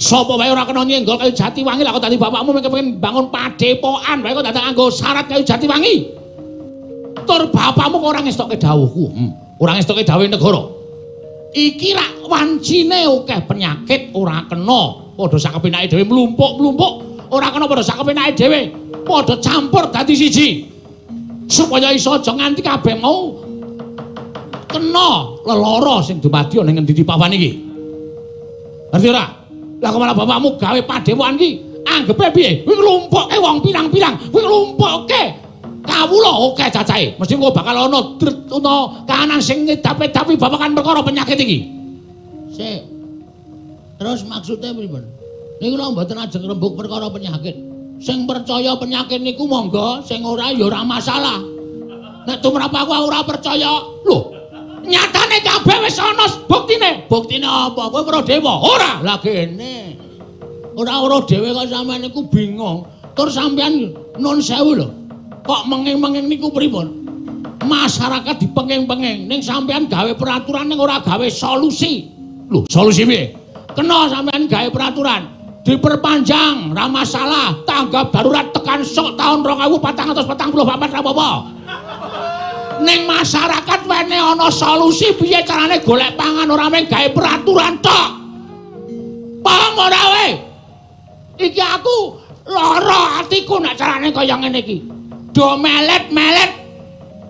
[0.00, 3.28] Sapa wae ora kena nyenggol kayu jati wangi lah kok dadi bapakmu mung kepengin bangun
[3.28, 6.08] padepokan wae kok dadak nganggo syarat kayu jati wangi.
[7.28, 9.04] Tur bapakmu kok ora ngestokke dawuhku.
[9.12, 9.30] Hmm.
[9.60, 10.62] Ora ngestokke dawuh negara.
[11.52, 15.09] Iki rak wancine akeh penyakit ora kena.
[15.20, 16.92] Padha sak kepenake dhewe mlumpuk-mlumpuk.
[17.28, 18.60] Ora kena padha sak kepenake dhewe.
[19.04, 20.48] Padha campur dadi siji.
[21.44, 23.36] Supaya iso aja nganti kabeh mau
[24.70, 27.52] kena lelara sing dumadi ana ing endi pawan iki.
[28.96, 29.24] Ngerti ora?
[29.80, 32.50] Lah kok malah bapakmu gawe padewan iki anggepe piye?
[32.64, 35.22] Kuwi nglumpukke wong pirang-pirang, kuwi nglumpukke
[35.84, 37.12] kawula oke cacahe.
[37.18, 41.58] Mesti kok bakal ana dret ana kahanan sing ngedap-edapi babagan perkara penyakit iki.
[42.56, 42.89] Sik.
[44.00, 45.04] Terus maksudnya pripun?
[45.60, 47.52] Niku lho mboten ajeng rembug perkara penyakit.
[48.00, 51.36] Sing percaya penyakit niku monggo, sing ora ya ora masalah.
[52.24, 54.32] Nek tumrap aku ora percaya, lho.
[54.88, 57.04] Nyatane kabeh wis ana buktine.
[57.12, 57.92] Buktine apa?
[57.92, 58.64] Kowe weruh dewa?
[58.64, 59.04] Ora.
[59.04, 60.00] Lah kene.
[60.72, 62.88] Ora weruh dhewe kok sampean niku bingung.
[63.12, 64.88] Tur sampean nun sewu lho.
[65.44, 67.00] Kok menging-menging niku pripun?
[67.70, 72.10] masyarakat dipenging-penging ning sampean gawe peraturan ning ora gawe solusi.
[72.50, 73.39] Lho, solusi piye?
[73.70, 75.22] Kena sampean gawe peraturan
[75.62, 81.30] diperpanjang ra masalah tanggap darurat tekan sok tahun 2444 ra apa-apa.
[82.80, 88.08] Ning masyarakat wene ana solusi piye carane golek pangan ora mung gawe peraturan tok.
[89.44, 90.28] Paham ora we?
[91.40, 91.96] Iki aku
[92.48, 94.82] lara atiku nek carane kaya ngene iki.
[95.30, 96.50] Do melet-melet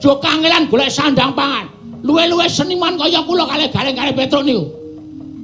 [0.01, 1.69] jo kangelan golek sandang pangan.
[2.01, 4.80] Luwe-luwe seniman kaya kula kalih gareng-gareng Petruk niku.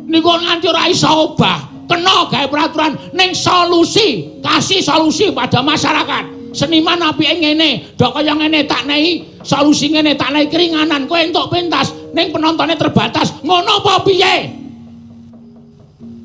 [0.07, 1.59] Niku nganti ora iso obah.
[1.86, 6.50] Kena gawe peraturan ning solusi, kasih solusi pada masyarakat.
[6.50, 11.46] Seniman apike ngene, dok kaya ngene tak nehi solusi ngene tak nehi keringanan kowe entuk
[11.46, 13.38] pentas ning penontonnya terbatas.
[13.44, 14.50] Ngono apa piye?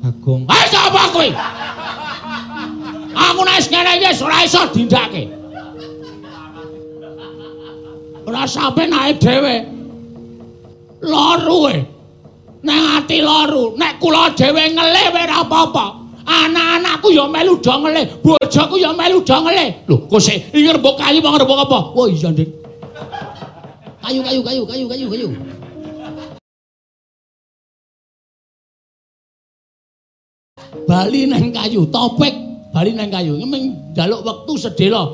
[0.02, 0.42] Agung.
[0.50, 1.28] Ayo sapa kowe?
[3.12, 5.42] Aku nek ngene iki ora iso dindake.
[8.26, 9.56] ora sampe naik dhewe.
[11.02, 11.91] Loru e.
[12.62, 15.86] Nang ati loru, nek kula dhewe ngelih ora apa-apa.
[16.22, 19.68] Anak-anakku ya melu do ngelih, bojoku ya melu do ngelih.
[19.90, 21.78] Lho, kok sik iki rembug kayu apa rembug apa?
[21.98, 22.48] Wah, iya, Dik.
[24.02, 25.28] Kayu, kayu, kayu, kayu, kayu, kayu.
[30.86, 32.34] Bali nang kayu, topik
[32.70, 33.34] bali nang kayu.
[33.42, 35.10] Ngemeng njaluk wektu sedhela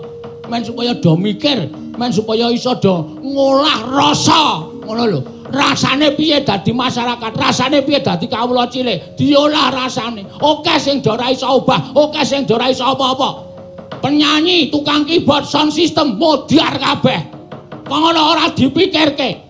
[0.49, 4.77] men supaya do mikir, men supaya iso do ngolah rasa.
[4.89, 5.21] Ngono lho.
[5.53, 7.37] Rasane piye dadi masyarakat?
[7.37, 9.21] Rasane piye dadi kawula cilik?
[9.21, 10.25] Diolah rasane.
[10.41, 13.45] Oke sing ora iso obah, oke sing ora iso apa-apa.
[14.01, 17.21] Penyanyi, tukang keyboard, sound system modiar kabeh.
[17.85, 19.45] Ngono ora dipikirke.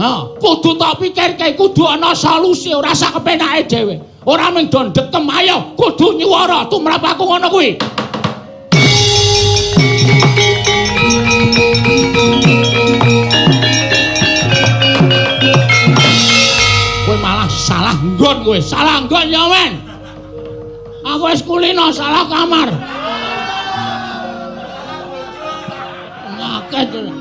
[0.00, 4.00] Ha, kudu tak pikirke, kudu ana solusi, ora sak kepenake dhewe.
[4.24, 7.76] Ora mung do ndekem, ayo kudu nyuwara tumrap aku ngono kuwi.
[13.28, 13.37] Kowe
[18.18, 19.72] nggon kowe, salah nggon ya men.
[21.06, 22.68] Aku wis kulino salah kamar.
[26.34, 27.17] Ngaket.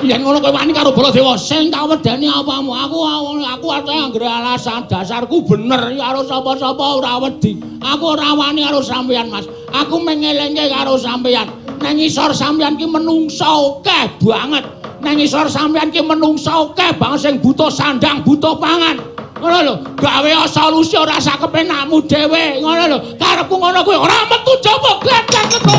[0.00, 2.72] Yen ngono kowe wani karo Baladewa, sing tak wedeni apamu?
[2.72, 7.60] Aku aku ate anggere alasan dasarku bener karo sapa-sapa ora wedi.
[7.84, 9.44] Aku ora wani karo sampeyan, Mas.
[9.68, 11.52] Aku mengelengke karo sampeyan.
[11.84, 14.64] Nang isor sampeyan ki menungso akeh banget.
[15.04, 18.96] Nang isor sampeyan ki menungso akeh banget sing butuh sandang, butuh pangan.
[19.36, 22.64] Ngono lho, gawe solusi ora sak kepenakmu dhewe.
[22.64, 25.76] Ngono lho, karepku ngono kuwi ora metu jaba gletek keto.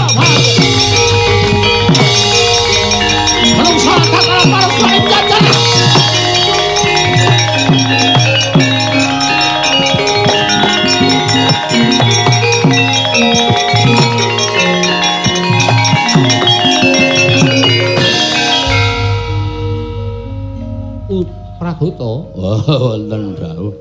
[21.62, 22.10] Prabuta.
[22.34, 23.74] Oh, wonten dawuh.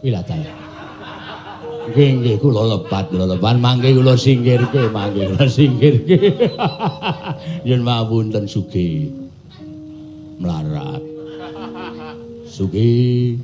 [0.00, 0.63] Wilatan.
[1.84, 3.60] Nggih, nggih, kula lepat, kula lepat.
[3.60, 6.16] Mangke kula singkirke, mangke kula singkirke.
[7.68, 9.12] Yen mawonten sugih.
[10.40, 11.04] Melarat.
[12.48, 13.36] Sugih.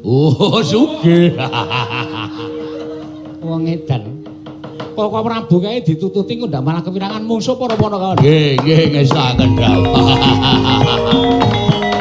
[0.00, 1.36] Oh, sugih.
[3.44, 4.24] Wong edan.
[4.92, 8.16] Kok Prabu kae ditututi kok ndak malah kepirangan mungsuh para pono.
[8.16, 9.88] Nggih, nggih, ngesaken dawuh.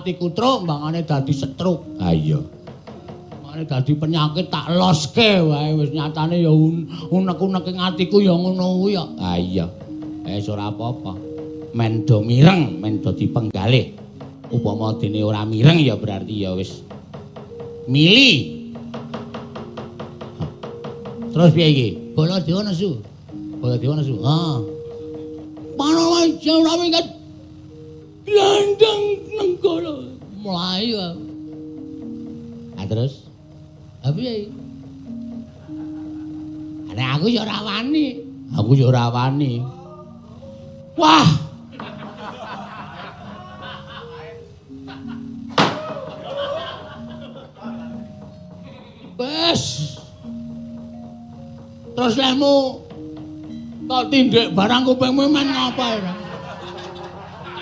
[0.00, 1.80] ngetokke unek-unek ing atiku, truk, mbangane dadi setruk.
[2.00, 2.40] Ha iya.
[3.44, 6.52] Mane dadi penyakit tak loske wae wis nyatane ya
[7.10, 9.04] unek-unek ing atiku ya ngono kuwi ya.
[9.20, 9.66] Ah iya.
[10.24, 11.12] Eh ora apa-apa.
[11.74, 13.94] Men do mireng, men do dipenggalih.
[14.50, 16.82] Upama dene ora mireng ya berarti ya wis
[17.86, 18.58] mili.
[21.30, 21.88] Terus piye iki?
[22.18, 22.98] Bola dewa nesu.
[23.62, 24.18] Bola dewa nesu.
[24.18, 24.58] Ha.
[25.78, 27.06] Pano wae ora minggat.
[28.26, 29.29] Glandang
[29.60, 29.94] nenggara.
[30.40, 30.96] Mlayu.
[32.80, 33.28] Ah terus
[34.00, 34.32] Tapi ya.
[36.90, 38.24] Ane aku ya ora wani.
[38.56, 39.60] aku ya ora wani.
[40.96, 41.28] Wah.
[49.20, 49.62] Wes.
[51.92, 52.80] Terus lemu
[53.84, 56.12] kok tindik barang kupingmu men ngapa ya?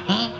[0.06, 0.37] Hah?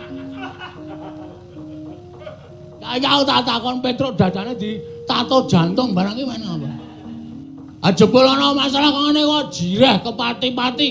[2.89, 6.69] Kaya tak takon Petruk dadane di tato jantung barang iki ngapa?
[7.85, 10.89] Ah jebul ana masalah kok ngene kok jireh kepati-pati.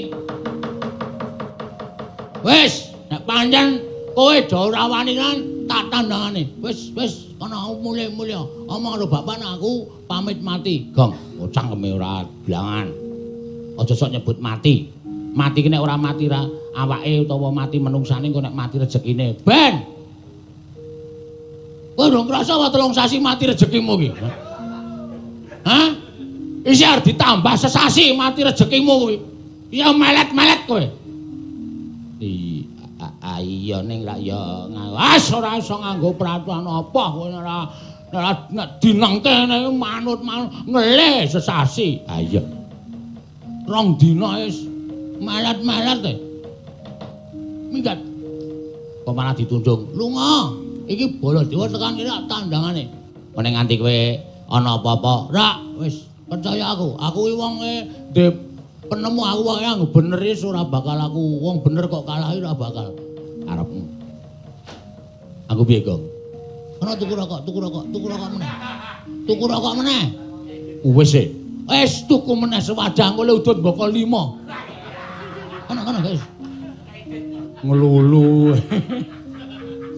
[2.47, 3.83] Wis, nek pancen
[4.15, 5.37] kowe do ora wani kan
[5.67, 6.47] tak tandangane.
[6.63, 8.71] Wis, wis, kana mulih-mulih.
[8.71, 10.95] Omong karo bapak aku pamit mati.
[10.95, 12.95] Gong, oh, cangkeme ora blangan.
[13.75, 14.87] Aja sok nyebut mati.
[15.35, 16.47] Mati ki nek ora mati ra
[16.79, 19.35] awake utawa mati menungsane kok nek mati rezekine.
[19.43, 19.98] Ben.
[21.99, 24.09] Kowe dong krasa wae telung sasi mati rezekimu ki.
[25.67, 25.91] Hah?
[26.63, 29.17] Isi arep ditambah sesasi mati rezekimu kuwi.
[29.75, 30.87] Ya melet-melet kowe.
[33.39, 37.67] Iya ning ra ya Wes ora iso nganggo peraturan apa kowe ora
[38.15, 38.31] ora
[38.79, 42.07] dinengke ngene manut manut ngelih sesasi.
[42.07, 42.47] Ah iya.
[43.67, 44.63] Rong dina wis
[45.19, 46.15] melet-melet e.
[47.75, 47.99] Minggat
[49.03, 49.99] Kok malah ditunjung.
[49.99, 50.68] lunga.
[50.89, 52.85] Iki bola dewa tekan kene tandangane.
[53.37, 53.99] Meneng nganti kowe
[54.49, 55.29] ana apa-apa.
[55.29, 56.97] Ra, wis percaya aku.
[56.97, 57.75] Aku iki wong e
[58.17, 58.33] de
[58.89, 62.89] penemu aku wae yang bener wis ora bakal aku wong bener kok kalah ora bakal.
[63.45, 63.85] Arepmu.
[65.49, 66.05] Aku piye, Gong?
[66.85, 68.53] Ana tuku rokok, tuku rokok, tuku rokok meneh.
[69.25, 70.03] Tuku rokok meneh.
[70.89, 71.25] Wis e.
[71.69, 75.69] Wis tuku meneh sewadang kok udut mboko 5.
[75.69, 76.25] Ana kana guys.
[77.61, 78.57] Ngelulu.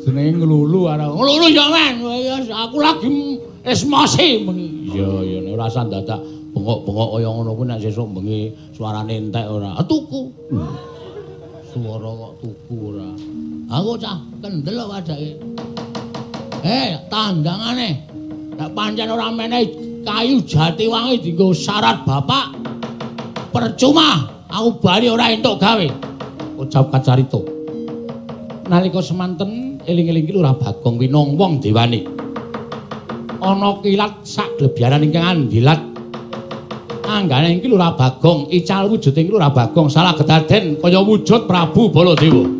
[0.00, 1.06] Jenenge ngelulu ara.
[1.12, 1.94] Ngelulu ya men.
[2.00, 4.68] Wis aku lagi esmosi bengi.
[4.96, 6.20] Iya, nek ora usah dadak
[6.50, 9.76] bengok-bengok kaya ngono kuwi nek sesuk bengi suarane entek ora.
[9.76, 10.32] Ah, tuku.
[11.70, 13.08] Suara kok tuku ora.
[13.70, 15.38] Aku cah kendel wadake.
[16.64, 17.90] Eh, tandangane.
[18.56, 19.64] Nek pancen ora menehi
[20.02, 22.56] kayu jati wangi dienggo syarat bapak.
[23.52, 25.86] Percuma aku bali ora entuk gawe.
[26.58, 27.46] Ucap kacarito.
[28.66, 32.04] Nalika semanten eling-eling ki Lurah Bagong winong wong dewani.
[33.40, 35.80] Ana kilat sak glebyaran ingkang andilat.
[37.08, 42.59] Anggane iki Lurah Bagong, ical wujuding iki Bagong salah kedaden kaya wujud Prabu Baladewa.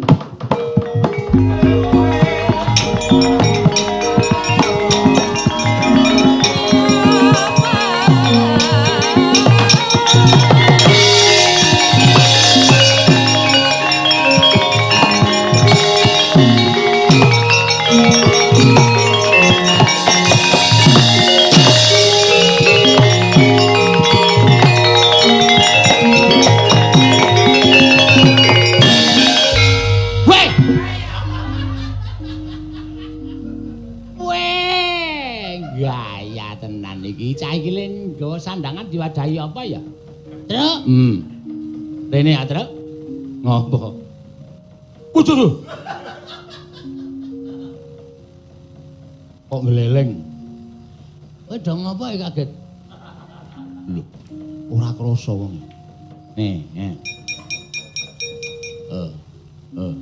[42.31, 42.71] Ya, Truk?
[43.43, 43.99] Ngopo?
[45.11, 45.67] Waduh.
[49.51, 50.23] Kok ngeleleng?
[51.51, 52.51] Kowe do ngopo kaget?
[53.91, 54.03] Lho,
[54.71, 55.59] ora krasa wong.
[56.39, 56.95] Nih, nih.
[58.95, 59.11] Eh,
[59.75, 59.95] eh.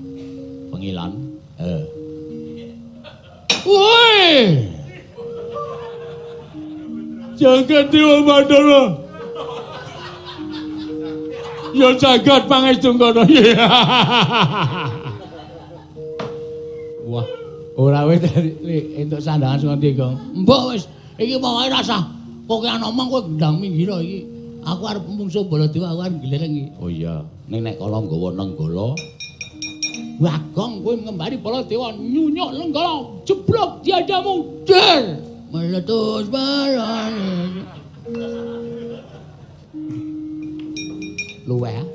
[0.68, 1.12] Pengilan.
[1.57, 1.85] Eh.
[3.64, 4.29] Woi!
[7.41, 9.08] Jagat Dewa Mandala.
[11.79, 13.22] Ya jagat pangestu kono.
[17.09, 17.24] Wah,
[17.79, 18.20] Ora wis
[18.99, 20.18] entuk sandangan sing ndi, Gong.
[20.43, 20.91] Mbok wis
[21.22, 22.03] iki pokoke rasa
[22.51, 24.26] pokoke omong kowe gendang minggir iki.
[24.66, 26.74] Aku arep mungsuh Baladewa aku arep gleleng iki.
[26.83, 27.22] oh iya.
[27.47, 28.99] Ning nek kala nggawa nenggala,
[30.18, 35.22] Wagong kowe ngembari Baladewa nyunyuk lenggala jeblok tiada mundur.
[35.55, 37.62] Meletus balane.
[41.49, 41.81] Luweh.
[41.81, 41.87] ah.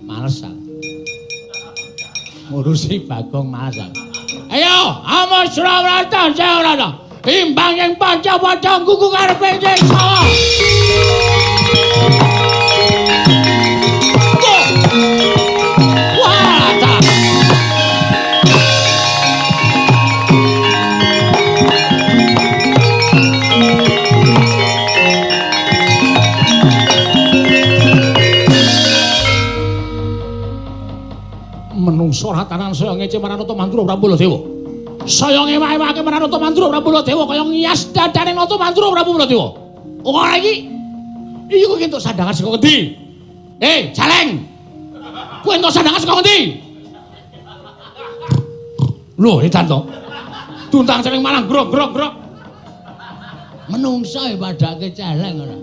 [0.00, 0.56] Males ah.
[2.48, 3.76] Ngurusi Bagong males.
[3.84, 3.92] ah.
[4.48, 7.04] Ayo, amo Surawarta Jayarata.
[7.24, 10.04] Timbang yang paca-paca kuku karepe nyiksa.
[16.20, 16.43] Wah,
[32.14, 34.38] menungso ratanan saya ngece Maranata Mantura Prabu Baladewa.
[35.02, 39.48] Saya ngewa-ewake Maranata Mantura Prabu Baladewa kaya ngias dadane Nata Mantura Prabu Baladewa.
[40.06, 40.70] Ora iki.
[41.50, 42.76] Iki kok entuk sandangan saka ngendi?
[43.58, 44.46] Eh, Jaleng.
[45.42, 46.38] Kuwi entuk sandangan saka ngendi?
[49.18, 49.78] Lho, edan to.
[50.70, 52.14] Tuntang Jaleng malang grok grok grok.
[53.74, 55.56] Menungso e padake Jaleng ora.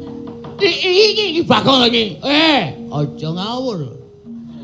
[0.59, 2.19] Iki iki bagong iki.
[2.27, 4.00] Eh, aja ngawur.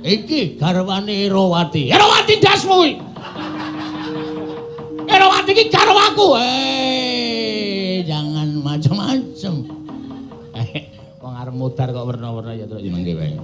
[0.08, 1.92] Iki garwane Erawati.
[1.92, 2.92] Erawati dasmu kuwi.
[5.04, 6.40] Erawati iki garwaku.
[6.40, 9.54] Eh, jangan macam-macam.
[10.56, 10.88] Eh,
[11.20, 13.36] wong arep mudar kok werna-werna ya terus jenenge wae.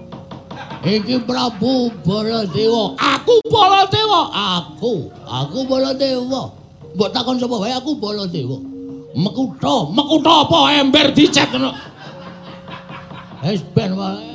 [0.88, 2.96] Iki Prabu Baladewa.
[2.96, 4.32] Aku Baladewa.
[4.32, 6.48] Aku, aku Baladewa.
[6.96, 8.56] Mbok takon sapa wae aku Baladewa.
[9.20, 11.76] Mekutha, mekutha apa ember dicet ngono.
[13.44, 14.33] Wis ben wae.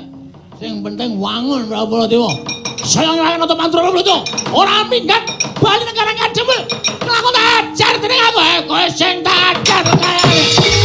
[0.58, 2.34] Sing penting wangun Prabu Baladewa.
[2.82, 4.26] Saya nyuwun nata mantra Prabu Baladewa.
[4.50, 5.22] Ora minggat
[5.62, 6.66] bali negara kademel.
[7.06, 10.77] Lakon ajar dening aku eh kowe sing tak ajar kaya.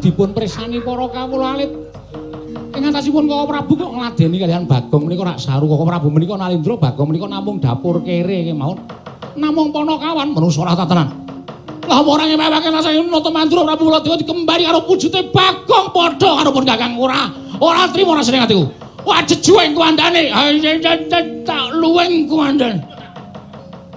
[0.00, 1.70] Dipun presani para kawula alit.
[2.70, 5.68] Ing atasipun Koko Prabu kok ngladeni kalian Bagong menika rak saru.
[5.68, 8.78] Koko Prabu menika Nalindra Bagong menika namung dapur kere kemawon
[9.36, 11.08] namung Panakawan menungso ora tatanan
[11.90, 16.64] lah ora ngewewake rasane nata mantra Prabu Baladewa dikembari karo wujute Bagong padha karo pun
[16.64, 17.26] Kakang ora.
[17.60, 18.64] Ora trimo rasane atiku
[19.02, 20.30] wah jejueng kuandane
[21.42, 22.78] tak luweng kuandane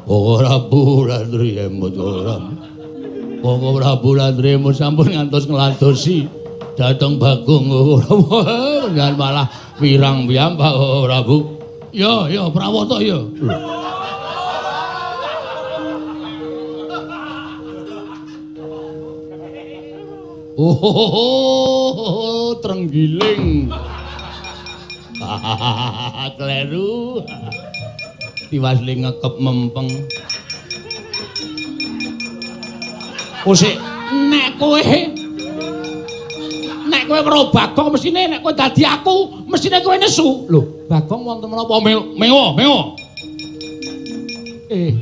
[0.04, 2.42] Koko Prabu Randri emut ora
[3.44, 6.32] Koko Prabu Landremu sampun ngantos ngladosi
[6.80, 7.68] dhateng Bagong
[8.96, 9.52] jangan malah
[9.84, 11.38] wirang piyambak Koko Prabu.
[11.92, 13.20] Ya, ya prawata ya.
[20.58, 23.68] Oh, trenggiling.
[26.40, 27.20] Kleru.
[28.48, 29.90] Tiwasli ngekep mempeng.
[33.44, 33.76] Kusik,
[34.32, 34.80] nek kowe
[36.88, 40.48] nek kowe karo Bagong mesine nek kowe dadi aku, mesine kowe nesu.
[40.48, 42.96] Lho, Bagong wonten menapa mewa, mewa.
[44.72, 44.96] Eh.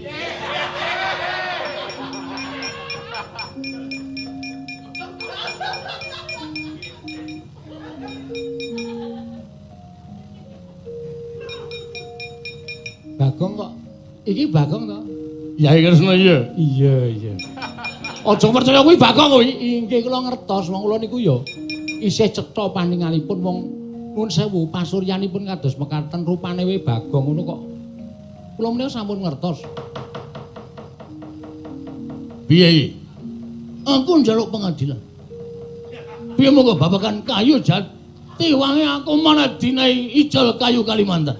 [13.22, 13.72] Bagong kok
[14.26, 15.00] iki Bagong to?
[15.62, 16.50] Ya Kresna iya.
[16.58, 17.34] Iya, iya.
[18.22, 19.50] Aja percaya kuwi Bagong kuwi.
[19.82, 21.42] Inggih kula ngertos wong kula niku ya
[22.02, 23.58] isih cetha paningalipun wong
[24.14, 27.60] nuwun sewu pasuryanipun kados mekaten rupane wae Bagong ngono kok.
[28.58, 29.66] Kula menika sampun ngertos.
[32.46, 32.88] Piye iki?
[33.90, 35.02] Aku njaluk pengadilan.
[36.38, 41.38] Piye monggo babagan kayu jati wangi aku mana dinai ijol kayu Kalimantan.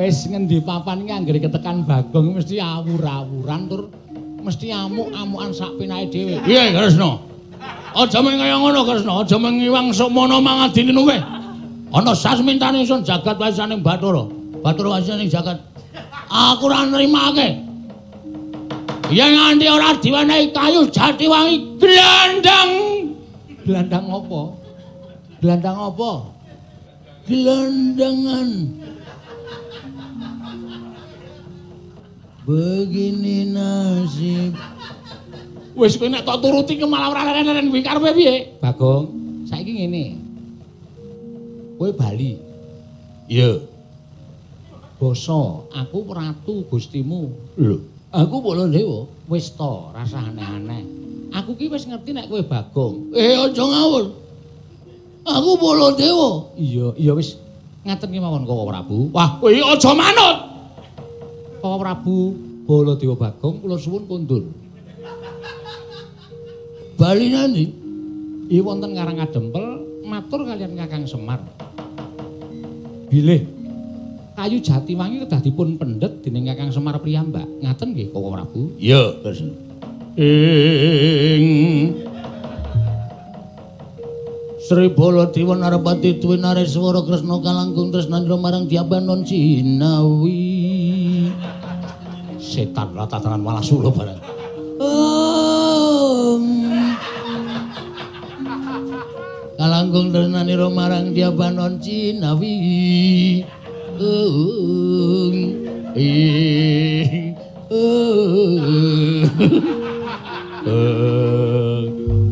[0.00, 3.92] Wis ngendi papan iki anggere ketekan Bagong mesti awur-awuran tur
[4.40, 6.40] mesti amuk-amukan sak pinake dhewe.
[6.40, 7.20] Piye Kresna?
[7.92, 11.20] Aja meng kaya ngono Kresna, aja meng iwang sukmana mangadini nuwe.
[11.92, 14.24] Ana sasmintane sun jagat wasaning Bathara.
[14.64, 15.60] Bathara wasaning jagat.
[16.30, 17.60] Aku ora nrimake.
[19.10, 22.70] Yen nganti ora diwenehi kayu jati wangi glandang.
[23.66, 24.42] Glandang apa?
[25.42, 26.12] Glandang apa?
[27.26, 28.48] Glandangan.
[32.50, 34.58] Begini nasib.
[35.78, 38.58] Wis kowe nek tak turuti ke malah ora leren kuwi karepe piye?
[38.58, 39.06] Bagong
[39.46, 40.18] saiki ngene.
[41.78, 42.36] Kowe bali?
[43.30, 43.62] Iya.
[44.98, 47.30] Basa aku ratu gustimu.
[47.56, 47.78] Lho.
[48.10, 50.82] Aku bola dewa wis to rasa aneh-aneh.
[51.30, 53.14] Aku ki wis ngerti nek kowe Bagong.
[53.14, 54.10] Eh aja ngawur.
[55.22, 56.50] Aku bola dewa.
[56.58, 57.38] Iya iya wis.
[57.86, 58.98] Ngaten ki mawon Koko Prabu?
[59.14, 60.50] Wah kowe aja manut
[61.60, 62.34] Prabu
[62.64, 64.44] bola dewa Bagong kula suwun kondur
[67.00, 67.64] Bali nanti.
[68.52, 69.64] Iya wonten Karang Kadempel
[70.04, 71.40] matur kalian Kakang Semar.
[73.08, 73.48] Bilih
[74.36, 77.48] kayu jati wangi kedah dipun pendet dening Kakang Semar Priyambak.
[77.64, 78.76] Ngaten nggih Koko Prabu?
[78.76, 79.56] Iya, Kresna.
[80.20, 81.46] Ing
[84.60, 90.60] Sri Baladewa Narpati Dwi Nareswara Kresna kalangkung tresnandra marang Diabanon Cinawi.
[92.40, 94.20] Setan ratatanan malah suluh barang.
[94.80, 96.44] Om
[99.60, 102.56] kalangkung tresnanira marang Diabanon Cinawi.
[104.00, 105.36] Ung
[105.92, 107.36] ing
[107.68, 108.80] ung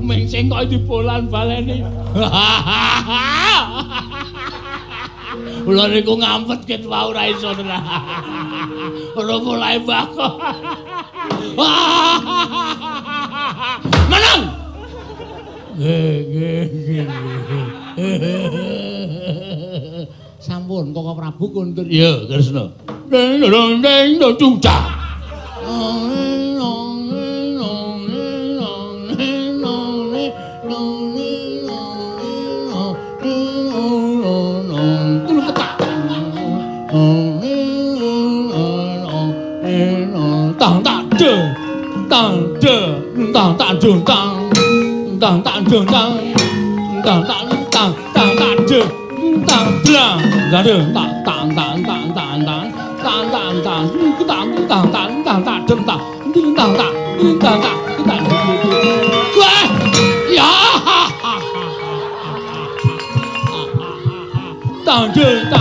[0.08, 1.84] Ming sing kok dibolan baleni.
[5.68, 7.84] Kula niku ngampet ket wae ora iso tenan.
[9.16, 10.28] Ora mulai bako.
[14.10, 14.42] Menang.
[20.38, 21.86] Sampun Koko Prabu kuntur.
[21.86, 22.74] Iya, Kresna.
[23.08, 24.97] Ding dong ding dong cuca.
[43.38, 44.50] tàng tàng trường tàng
[45.20, 46.34] tàng tàng trường tàng
[47.04, 48.86] tàng tàng tàng tàng tàng trường
[49.46, 50.20] tàng tàng
[50.52, 52.70] tàng trường tàng tàng tàng tàng tàng tàng
[53.04, 56.00] tàng tàng tàng cứ tàng cứ tàng tàng tàng tàng trường tàng
[56.34, 59.44] cứ tàng tàng cứ tàng tàng cứ tàng cười
[60.36, 60.78] dạ
[64.86, 65.57] tàng trường tàng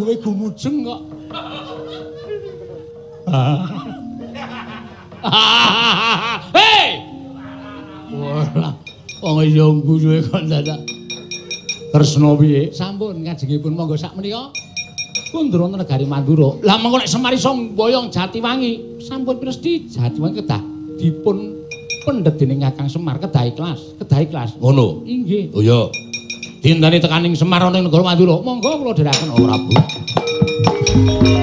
[0.00, 1.00] we gumujeng kok.
[6.56, 6.88] Hei!
[8.12, 8.74] Wah,
[9.22, 10.80] wong iya guyu kok dadak.
[11.92, 12.72] Kresna piye?
[12.72, 14.48] Sampun kajengipun monggo sak menika.
[15.32, 16.60] Kundur wonten negari Mandura.
[16.60, 20.60] Lah mengko nek Semar iso mboyong Jatiwangi, sampun presti Jatiwangi kedah
[21.00, 21.64] dipun
[22.04, 24.50] pendet dening Kakang Semar kedah ikhlas, kedah ikhlas.
[24.60, 25.04] Ngono.
[25.08, 25.52] Inggih.
[25.56, 25.88] Oh iya.
[26.62, 28.38] Dintani tekaning Semar ana ing negara Mandura.
[28.38, 31.41] Monggo kula dherekaken oh Prabu.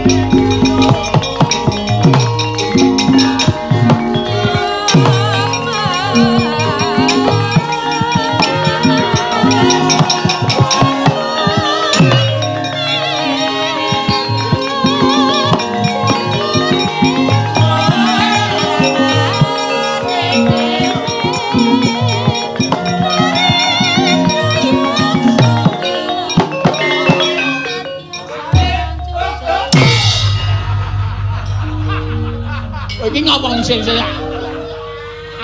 [33.69, 34.01] Sing sing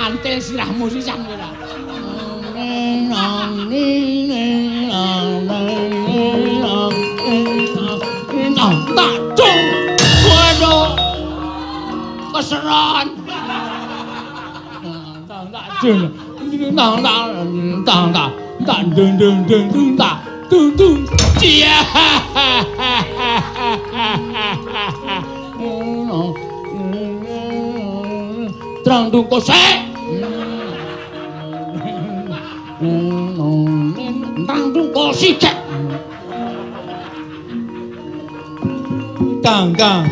[0.02, 1.50] antil sirahmu sisan kowe ta.
[8.98, 9.62] Tak cung.
[10.26, 10.90] Waduh.
[12.34, 13.06] Keseran.
[15.30, 16.02] Tang tak cung.
[16.74, 17.30] Tang tang
[17.86, 18.32] tang tang
[18.66, 20.18] tang dung dung dung tang tak
[20.50, 20.98] dung dung.
[21.38, 21.78] Cia.
[28.96, 29.76] Trang dung kosek.
[34.48, 35.36] Trang dung kosik.
[39.44, 40.08] Tang tang.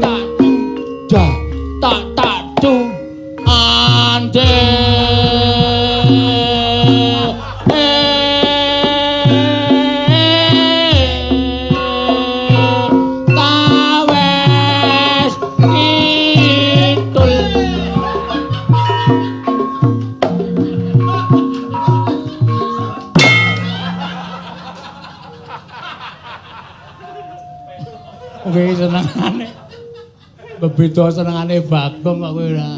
[0.00, 0.19] Tak
[30.80, 32.72] Bebeda senengane Bagong kok kowe ora.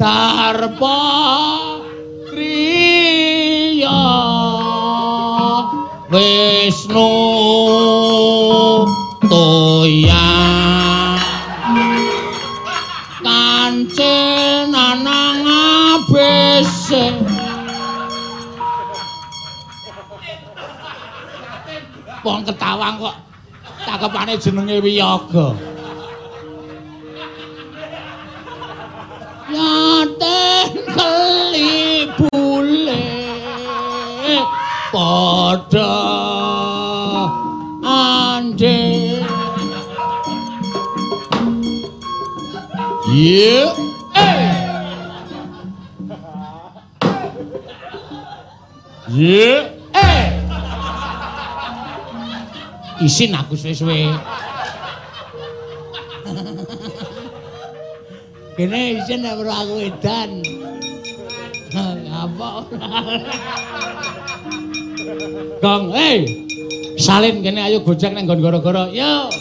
[0.00, 1.00] Darpa
[2.32, 4.00] kriya
[6.08, 7.12] Wisnu
[9.28, 10.35] toya
[22.46, 23.16] ketawang kok.
[23.86, 25.46] Cakepane jenenge wiyaga.
[29.56, 33.04] Yaten keli bule
[34.92, 35.92] padha
[37.82, 38.78] ande
[43.16, 43.55] Yeah.
[53.16, 54.12] Isin aku suwe-suwe.
[58.60, 60.44] Kene isin nek perlu aku edan.
[62.12, 62.68] Apa?
[65.64, 66.28] Gong, hey.
[67.00, 68.84] Salin kene ayo gojek nang nggon gara-gara.
[68.92, 69.32] Yo.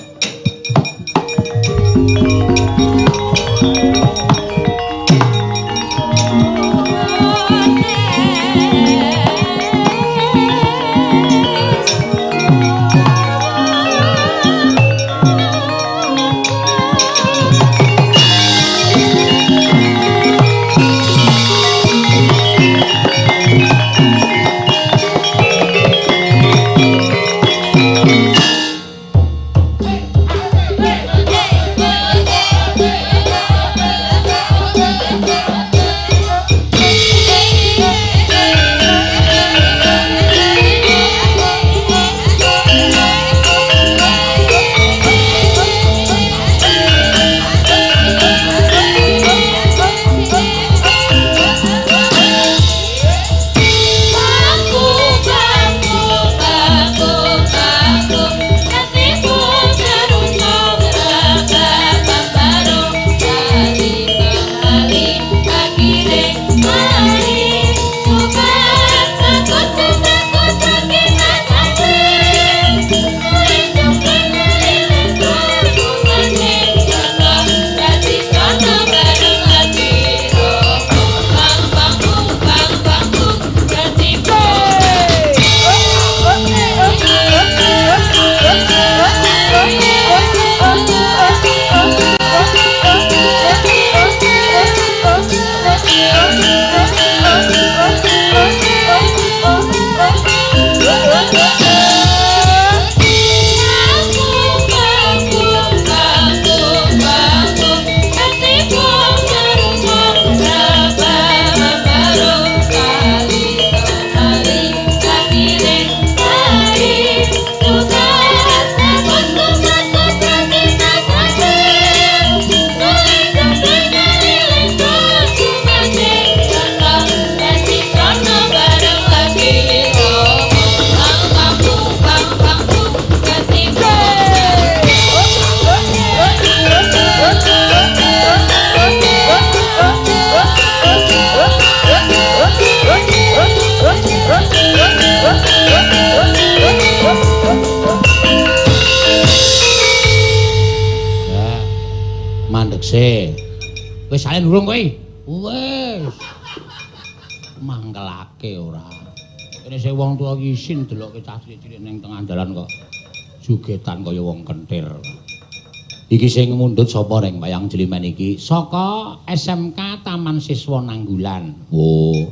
[166.05, 168.37] Iki sing mundhut sapa ring wayang jelimen iki?
[168.37, 171.49] Saka SMK Taman Siswa Nanggulan.
[171.73, 172.29] Oh.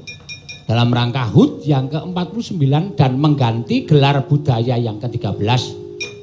[0.70, 5.74] Dalam rangka HUT yang ke-49 dan mengganti gelar budaya yang ke-13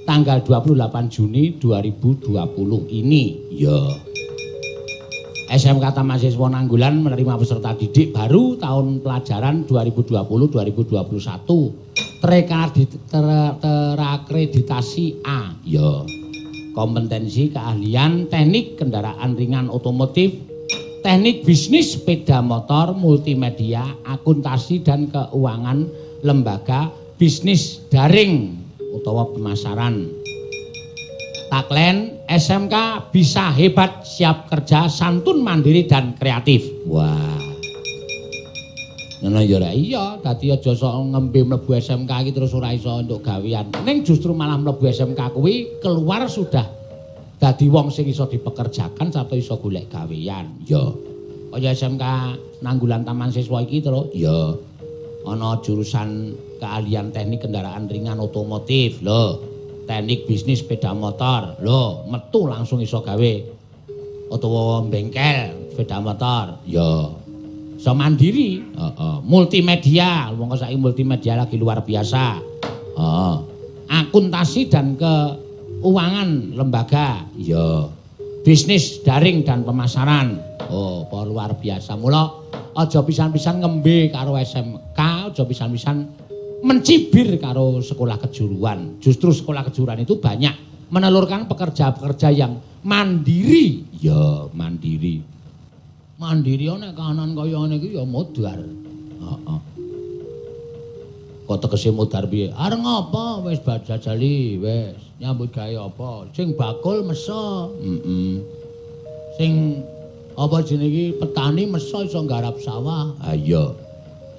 [0.07, 0.79] tanggal 28
[1.11, 2.31] Juni 2020
[2.87, 3.51] ini.
[3.51, 3.99] Ya.
[5.51, 12.23] SMK Taman Siswa Nanggulan menerima peserta didik baru tahun pelajaran 2020-2021
[13.11, 15.51] terakreditasi A.
[15.67, 16.20] Ya.
[16.81, 20.33] Kompetensi keahlian teknik kendaraan ringan otomotif,
[21.05, 25.85] teknik bisnis sepeda motor, multimedia, akuntansi dan keuangan
[26.25, 26.89] lembaga
[27.21, 28.57] bisnis daring
[28.97, 30.09] utawa pemasaran.
[31.53, 36.65] Taklen SMK bisa hebat, siap kerja, santun, mandiri dan kreatif.
[36.89, 37.40] Wah.
[39.21, 39.75] Ngono ya rek.
[39.77, 43.69] Iya, dadi aja sok ngembe mlebu SMK iki terus ora iso entuk gawean.
[43.85, 46.65] Ning justru malah mlebu SMK kuwi keluar sudah
[47.37, 50.65] dadi wong sing iso dipekerjakan sampe iso golek gawean.
[50.65, 50.81] Ya.
[51.53, 52.05] Kaya SMK
[52.65, 54.57] Nanggulan Taman Siswa iki terus ya
[55.29, 59.05] ana jurusan keahlian teknik kendaraan ringan otomotif.
[59.05, 59.37] Lho,
[59.85, 61.61] teknik bisnis sepeda motor.
[61.61, 63.33] Lho, metu langsung iso gawe
[64.33, 66.65] utawa bengkel sepeda motor.
[66.65, 67.20] Ya.
[67.81, 69.17] Iso mandiri, heeh.
[69.25, 72.37] Multimedia, wong saiki multimedia lagi luar biasa.
[73.01, 73.37] Heeh.
[73.89, 77.89] Akuntansi dan keuangan lembaga, iya.
[78.45, 80.37] Bisnis daring dan pemasaran.
[80.69, 81.97] Oh, luar biasa.
[81.97, 82.29] Mula
[82.77, 85.01] aja pisan-pisan ngembe karo SMK,
[85.33, 85.97] aja pisan-pisan
[86.61, 89.01] mencibir karo sekolah kejuruan.
[89.01, 90.53] Justru sekolah kejuruan itu banyak
[90.93, 93.89] menelurkan pekerja-pekerja yang mandiri.
[94.01, 95.40] Ya, mandiri.
[96.21, 98.61] Mandiri nek kanan kaya ngene iki ya modar.
[98.61, 99.61] Heeh.
[101.49, 102.53] Kok tegese modar piye?
[102.53, 106.29] Areng apa wis bajajali wis nyambut gawe apa?
[106.37, 107.73] Sing bakul meso.
[107.81, 108.45] Heeh.
[109.41, 109.81] Sing
[110.37, 113.17] apa jenenge petani meso iso nggarap sawah.
[113.25, 113.73] Ha iya.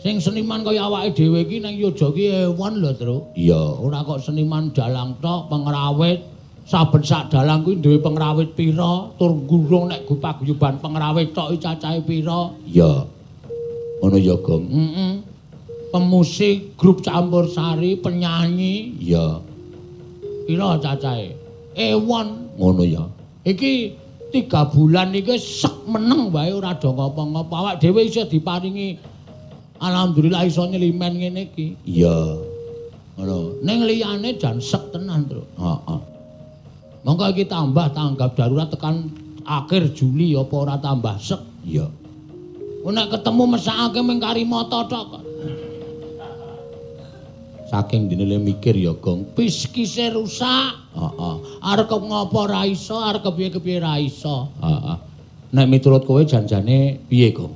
[0.02, 3.18] Sing seniman kaya awake dhewe iki nang yoja iki ewon lho, Tru.
[3.38, 6.26] Iya, ora kok seniman dalang tok, pengrawit,
[6.66, 12.54] saben sak dalang kuwi duwe pengrawit pira tur gurung nek paguyuban pengrawit tok cacahe pira?
[12.70, 13.06] Ya.
[14.02, 14.66] Ngono ya gong.
[14.70, 15.14] Heeh
[15.92, 18.96] pemusik grup campur sari penyanyi.
[19.04, 19.44] Ya.
[20.48, 21.36] Pira cacahe?
[21.76, 22.56] Ewon.
[22.56, 23.04] Ngono ya.
[23.44, 24.00] Iki
[24.32, 27.52] tiga bulan iki sek meneng wae ora do ngapa-ngapa.
[27.52, 28.96] Awak dhewe iso diparingi
[29.84, 31.76] alhamdulillah iso nyelimen ngene iki.
[31.84, 32.40] Iya
[33.20, 33.60] ngono.
[33.60, 36.11] Ning liyane jan sek tenan tru heeh
[37.02, 39.10] Monggo iki tambah tanggap darurat tekan
[39.42, 41.42] akhir Juli apa ora tambah sek?
[41.66, 41.90] Iya.
[42.86, 45.22] Nek ketemu mesakake ming karimata tok.
[47.72, 49.32] Saking dinile mikir ya, Gong.
[49.32, 50.92] Piskise rusak.
[50.92, 51.36] Heeh.
[51.64, 54.52] Arep ngopo ora iso, arep kepiye-kepiye ora iso.
[54.60, 54.98] Heeh.
[55.56, 57.56] Nek miturut kowe janjane piye, Gong?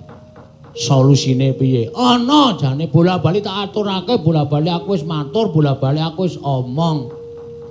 [0.72, 1.92] Solusine piye?
[1.92, 7.12] Ana jane bola-bali tak aturake, bola-bali aku wis matur, bola-bali aku wis omong.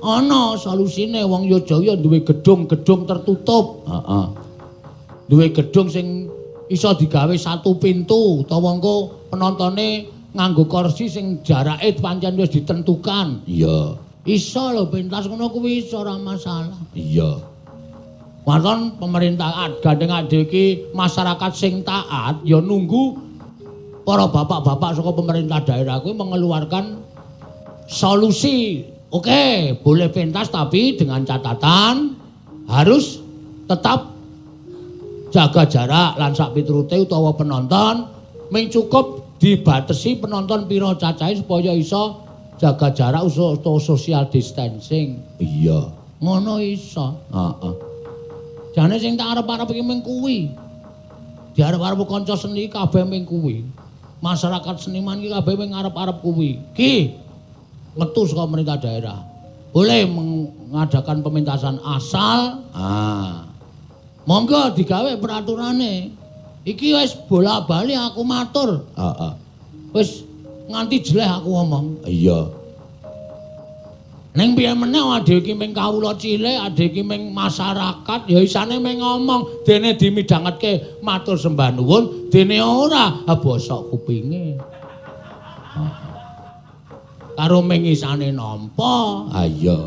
[0.04, 3.88] Ana solusine wong Yojaya duwe gedung-gedung tertutup.
[3.88, 4.26] Heeh.
[5.32, 6.28] Duwe gedung sing
[6.68, 13.48] iso digawe satu pintu utawa engko penontone nganggo kursi sing jarake pancen wis ditentukan.
[13.48, 13.96] Iya.
[14.28, 16.76] Iso lho pentas ngono kuwi iso ora masalah.
[16.92, 17.40] Iya.
[18.44, 23.16] Waton pemerintah gandeng ade iki masyarakat sing taat ya nunggu
[24.04, 27.00] para bapak-bapak saka pemerintah daerah kuwi mengeluarkan
[27.88, 32.18] solusi Oke, boleh pentas tapi dengan catatan
[32.66, 33.22] harus
[33.70, 34.10] tetap
[35.30, 38.10] jaga jarak lan sak piturute utawa penonton
[38.50, 42.26] mung cukup dibatasi penonton pira cacahe supaya iso
[42.58, 45.22] jaga jarak utawa social distancing.
[45.38, 47.14] Iya, ngono iso.
[47.30, 47.74] Heeh.
[48.74, 50.50] Jane sing tak arep-arep iki mung kuwi.
[51.54, 53.62] Diarep-arep kanca seni kabeh mung kuwi.
[54.18, 56.58] Masyarakat seniman iki kabeh mung arep-arep kuwi.
[56.74, 57.14] Ki,
[57.94, 59.18] metu saka pemerintah daerah.
[59.74, 62.62] Boleh mengadakan pementasan asal.
[62.70, 63.50] Ah.
[64.24, 66.14] Monggo digawe peraturane.
[66.64, 68.86] Iki wis bola-bali aku matur.
[68.94, 69.32] Heeh.
[69.92, 70.24] Wis
[70.70, 71.86] nganti jeleh aku ngomong.
[72.06, 72.64] Iya.
[74.34, 78.98] Ning piye meneh adhe iki ming kawula cilik, adhe iki ming masyarakat ya isane ming
[78.98, 84.58] ngomong dene dimidhangetke matur sembah nuwun, dene ora bosok kupinge.
[87.34, 89.28] Karo mengisane nampa.
[89.34, 89.78] Ha iya.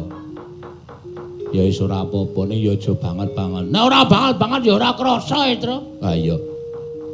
[1.56, 3.72] Ya wis ora apa-apane ya aja banget-banget.
[3.72, 6.04] Nek ora banget-banget ya ora krasa, Tru.
[6.04, 6.36] Ha iya.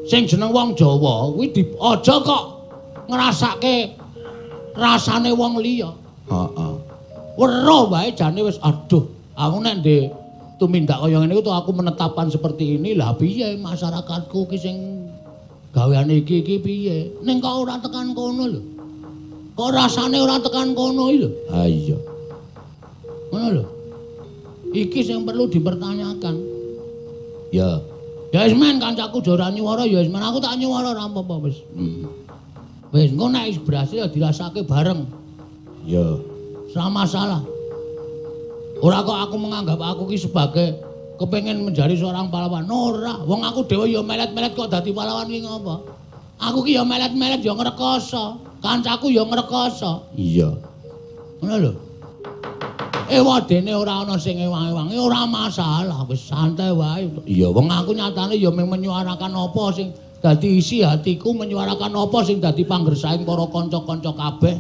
[0.10, 2.44] Sing jeneng wong Jawa kuwi aja kok
[3.08, 3.94] ngrasake
[4.76, 5.94] rasane wong liya.
[6.28, 6.74] Heeh.
[7.38, 10.12] Weruh wae jane wis aduh, aku nek ndek
[10.58, 14.78] tumindak kaya ngene kuwi aku menetapkan seperti ini lah piye masyarakatku ki sing
[15.72, 17.14] gaweane iki iki piye?
[17.22, 18.73] Ning kok ora tekan kono lho.
[19.54, 21.30] Kok rasane ora tekan kono iki lho?
[21.54, 21.98] Ha iya.
[23.30, 23.66] Ngono lho.
[24.74, 26.36] Iki sing perlu dipertanyakan.
[27.54, 27.78] Ya.
[28.34, 31.62] Ya wis men kancaku ora nyuwara ya wis men aku tak nyuwara ora apa-apa wis.
[31.78, 32.10] Hmm.
[32.90, 35.06] Wis engko nek berhasil ya dirasake bareng.
[35.86, 36.18] Ya.
[36.74, 37.42] Ora masalah.
[38.82, 40.82] Ora kok aku menganggap aku ki sebagai
[41.22, 42.66] kepengen menjadi seorang pahlawan.
[42.68, 45.86] Ora, wong aku dhewe ya melet-melet kok dadi pahlawan ki ngopo?
[46.42, 48.53] Aku ki ya melet-melet ya ngrekoso.
[48.64, 50.08] Kancaku ya ngrekoso.
[50.16, 50.56] Iya.
[51.44, 51.72] Ngono lho.
[53.12, 57.12] Ewadene ora ana sing ewang-ewangi, ora masalah, wis santai wae.
[57.28, 59.92] Iya, wong aku nyatane ya mung menyuarakan apa sing
[60.24, 64.56] dadi isi hatiku menyuarakan apa sing dadi panggersaing para kanca-kanca kabeh.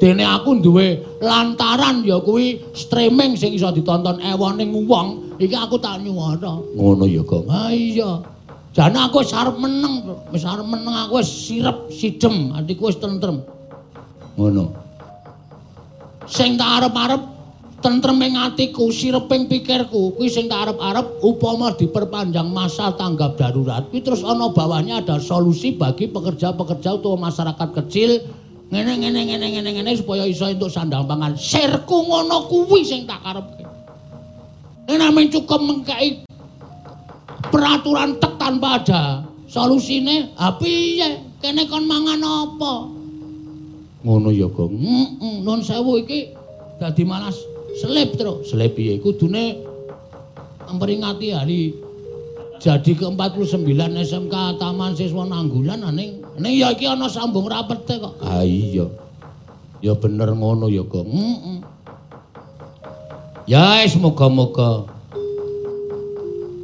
[0.00, 6.00] Dene aku duwe lantaran ya kuwi streaming sing iso ditonton ewoning wong, iki aku tak
[6.00, 6.56] nyuwara.
[6.72, 7.44] Ngono ya, Gong.
[7.52, 8.24] Ha iya.
[8.70, 13.42] Jane aku wis arep meneng, wis arep meneng aku wis sirep sidem, atiku wis tentrem.
[14.38, 14.70] Ngono.
[16.30, 17.18] Sing tak arep-arep
[17.82, 24.22] tentreming atiku, sireping pikirku, kuwi sing tak arep-arep upama diperpanjang masa tanggap darurat, kuwi terus
[24.22, 28.22] ana bawahnya ada solusi bagi pekerja-pekerja utawa masyarakat kecil
[28.70, 31.34] ngene ngene ngene ngene ngene supaya iso entuk sandang pangan.
[31.34, 33.66] Sirku ngono kuwi sing tak karepke.
[34.86, 36.29] Nek namung cukup mengkai
[37.48, 41.24] peraturan tek tanpa ada solusine, ha piye?
[41.40, 42.74] Kene kon mangan apa?
[44.04, 44.76] Ngono ya, Gong.
[44.76, 46.36] Heeh, nun sewu iki
[46.76, 47.36] dadi malas
[47.80, 48.52] selip terus.
[48.52, 49.00] Selip piye?
[49.00, 49.56] Kudune
[50.68, 51.72] memperingati hari
[52.60, 53.72] jadi ke-49
[54.04, 58.20] SMK Taman Siswa Nanggulan ning ning ya iki ana sambung rapete kok.
[58.20, 58.84] Ah iya.
[59.80, 61.08] Ya bener ngono ya, Gong.
[61.08, 61.58] Heeh.
[63.48, 64.84] Ya wis muga-muga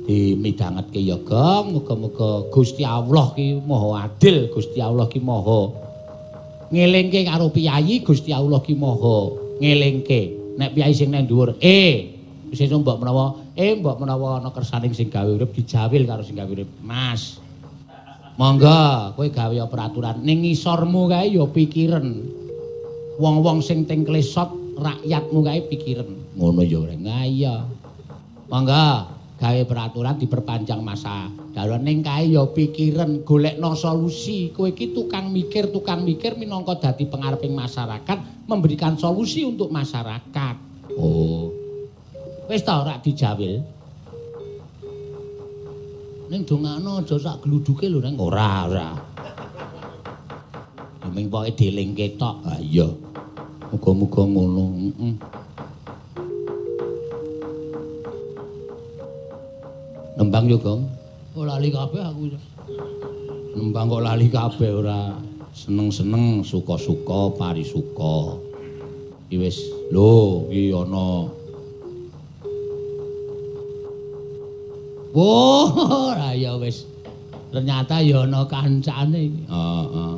[0.06, 1.74] dimidhangetke Gong.
[1.74, 5.84] Muga-muga Gusti Allah ki Maha Adil, Gusti Allah ki Maha
[6.70, 10.20] ngelingke karo piyayi, Gusti Allah ki Maha ngelingke.
[10.56, 12.16] Nek piyayi sing nang dhuwur, eh
[12.56, 16.48] sesuk mbok menawa eh mbok menawa ana kersaning sing gawe urip dijawil karo sing gawe
[16.48, 16.70] urip.
[16.80, 17.42] Mas.
[18.36, 22.08] Monggo kowe gawe peraturan ning ngisormu kae ya pikiren.
[23.16, 26.36] Wong-wong sing teng klesot rakyatmu kae pikiren.
[26.36, 27.08] Ngono ya, Reng.
[27.08, 27.64] Ha iya.
[28.52, 34.48] Monggo gawe peraturan diperpanjang masa darurat ning kae ya pikiren golekno solusi.
[34.52, 40.54] Kowe iki tukang mikir, tukang mikir minangka dadi pengareping masyarakat, memberikan solusi untuk masyarakat.
[40.96, 41.52] Oh.
[42.48, 43.60] Wis ta ora dijawil?
[46.26, 48.16] Ning dongakno aja sak gluduke lho Reng.
[48.18, 48.88] Ora, ora.
[51.04, 52.42] Ya ming pokoke delingke tok.
[52.48, 52.88] Ha iya.
[53.70, 54.64] Muga-muga ngono.
[54.74, 55.45] Heeh.
[60.16, 60.88] Nembang yo, Gong.
[61.36, 62.32] Oh lali kabeh aku.
[63.52, 65.12] Nembang kok lali kabeh ora
[65.52, 68.40] seneng-seneng, suka-suka, parisuka.
[69.28, 69.60] Iki wis
[69.92, 71.28] lho, iki ana
[75.16, 76.88] Wah, lah ya wis.
[77.52, 79.42] Ternyata ya ana kancane iki.
[79.48, 80.16] Heeh.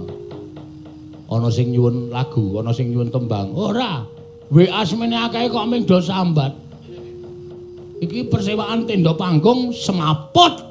[1.28, 3.50] Ana sing nyuwun lagu, ana sing nyuwun tembang.
[3.54, 4.06] Ora.
[4.48, 6.67] WA semene akeh kok ming do sambat.
[7.98, 10.66] Iki persewaan tenda panggung semaput.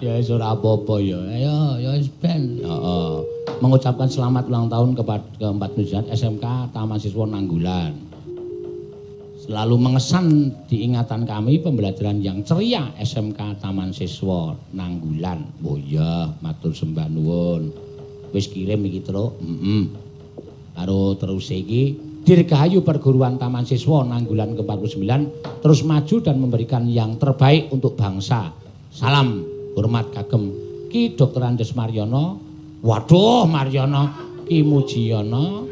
[0.00, 1.20] Ya wis ora apa-apa ya.
[1.20, 2.60] Ayo, ya wis ben.
[3.60, 7.92] Mengucapkan selamat ulang tahun kepada ke-49 SMK Taman Siswa Nanggulan.
[9.40, 15.44] Selalu mengesan di ingatan kami pembelajaran yang ceria SMK Taman Siswa Nanggulan.
[15.60, 17.68] Oh iya, matur sembah nuwun.
[18.32, 19.36] Wis kirim iki, Truk.
[19.44, 19.84] Heeh.
[20.72, 25.08] Karo terus iki Dirgahayu Perguruan Taman Siswa Nanggulan ke-49
[25.64, 28.52] terus maju dan memberikan yang terbaik untuk bangsa.
[28.92, 29.40] Salam
[29.72, 30.52] hormat kagem
[30.92, 31.40] Ki Dr.
[31.40, 32.36] Andes Maryono.
[32.84, 34.12] Waduh Maryono,
[34.44, 35.64] Ki Mujiyono,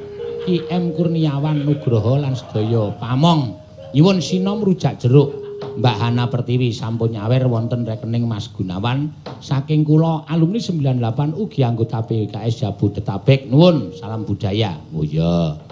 [0.48, 3.52] Ki M Kurniawan Nugroho lan sedaya pamong.
[3.92, 5.36] Nyuwun sinom rujak jeruk.
[5.58, 9.10] Mbak Hana Pertiwi sampun nyawer wonten rekening Mas Gunawan
[9.42, 14.78] saking kula alumni 98 ugi anggota PKS Jabodetabek nuwun salam budaya.
[14.94, 15.68] Oh iya.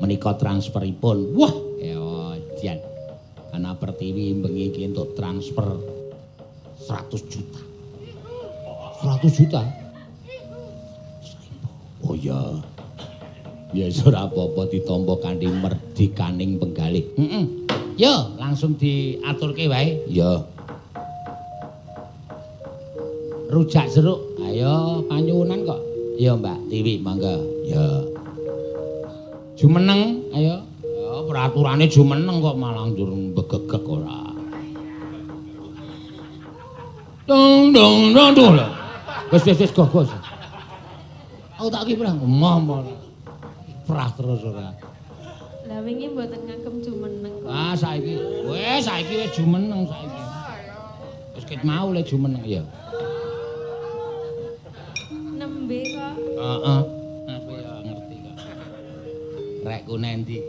[0.00, 1.36] Menika transferipun.
[1.36, 2.00] Wah, ya
[2.60, 2.80] jan.
[3.52, 5.76] Hana Pertiwi bengi iki entuk transfer
[6.88, 7.60] 100 juta.
[9.04, 9.62] 100 juta.
[12.00, 12.40] Oh iya.
[13.70, 17.06] Ya wis ora apa-apa ditampa kanthi merdikaning penggalih.
[17.14, 17.44] Heeh.
[18.00, 20.00] Yo, langsung diaturke wae.
[20.10, 20.42] Ya.
[23.52, 24.40] Rujak jeruk.
[24.42, 25.80] Ayo panyuwunan kok.
[26.18, 27.38] Ya, Mbak Tiwi, mangga.
[27.66, 28.09] Ya.
[29.60, 30.64] Jumeneng, ayo.
[30.80, 34.32] Ya, peraturane jumeneng kok malah njur begegek ora.
[37.28, 38.56] Dong dong dong dong.
[39.28, 40.08] Wis wis wis go go.
[41.60, 42.24] Aku tak ki perang.
[42.24, 42.88] Momol.
[43.84, 44.72] Perah terus ora.
[45.68, 47.52] Lah wingi mboten ngagem jumeneng kok.
[47.52, 48.16] Ah saiki
[48.48, 50.20] wis saiki wis jumeneng saiki.
[51.36, 52.64] Wis ket mau le jumeneng ya.
[55.36, 56.14] Nembe kok.
[56.16, 56.80] Heeh.
[56.80, 56.99] Ngerti kok.
[59.60, 60.40] Rekku nendi.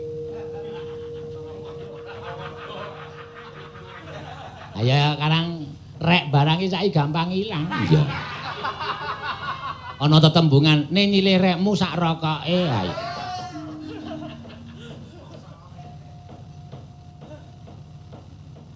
[4.72, 5.68] Ayo karang
[6.00, 7.68] rek barang iki saiki gampang ilang.
[7.86, 8.02] Iya.
[10.02, 12.94] Ana tetembungan, "Ne nyilih rekmu sak rokoke." Ayo.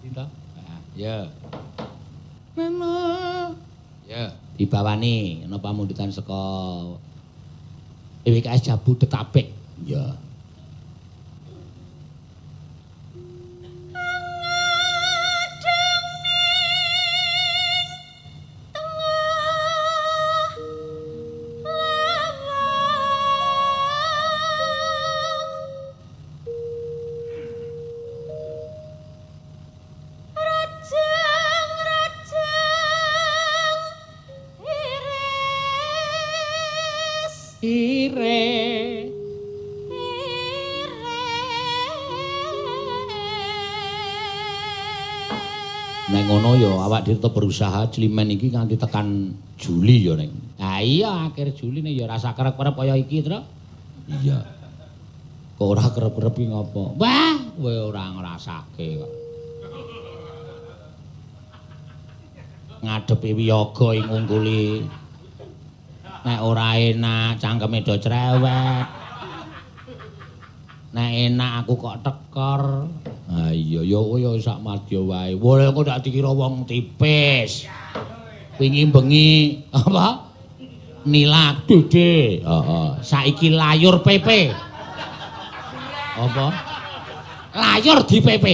[0.05, 0.25] Dinta?
[0.95, 1.27] Ya.
[2.55, 2.95] Mena.
[4.07, 6.39] Ya, dibawani ana pamundutan saka
[8.23, 9.51] EWKS Jabu Detapek.
[9.83, 10.15] Ya.
[47.07, 50.31] Dhewe tetep berusaha Climen iki nganti tekan Juli ya ning.
[50.59, 53.39] Ha iya akhir Juli nih ya rasa kerep-kerep kaya iki, Tru.
[54.11, 54.43] Iya.
[55.55, 56.99] Kok ora kerep-kerep iki ngopo?
[56.99, 59.13] Wah, kowe ora ngrasake kok.
[62.83, 64.65] Ngadepi wiyaga ing ngungkuli.
[66.27, 69.06] Nek ora enak cangkeme do cerewet.
[70.97, 72.89] Nek enak aku kok tekor.
[73.29, 75.37] Ha iya ya kaya sak madya wae.
[75.37, 77.69] Wole kok dak dikira wong tipis.
[78.57, 80.25] Wingi bengi apa?
[81.05, 82.41] Nilak dede.
[82.41, 82.89] Heeh.
[83.05, 84.49] Saiki layur PP.
[86.17, 86.47] Apa?
[87.53, 88.45] Layur di PP.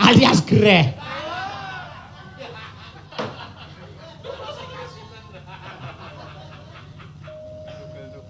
[0.00, 1.03] Alias greh.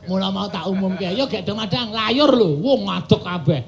[0.05, 3.63] Mula mau tak umumke, ya gek madang layur lho, wong ngadeg kabeh.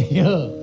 [0.00, 0.59] Heeh.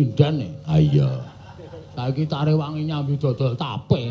[0.00, 0.48] E.
[0.64, 1.10] Ha iya.
[1.92, 4.08] Saiki tak rewangi nyambi dodol tape.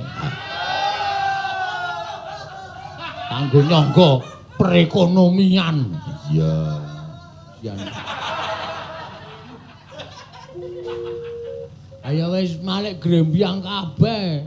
[3.31, 4.09] Kanggo nyangga
[4.61, 5.77] perekonomian.
[6.29, 6.53] Iya.
[12.01, 14.45] Ayo wis malik grembyang kabeh.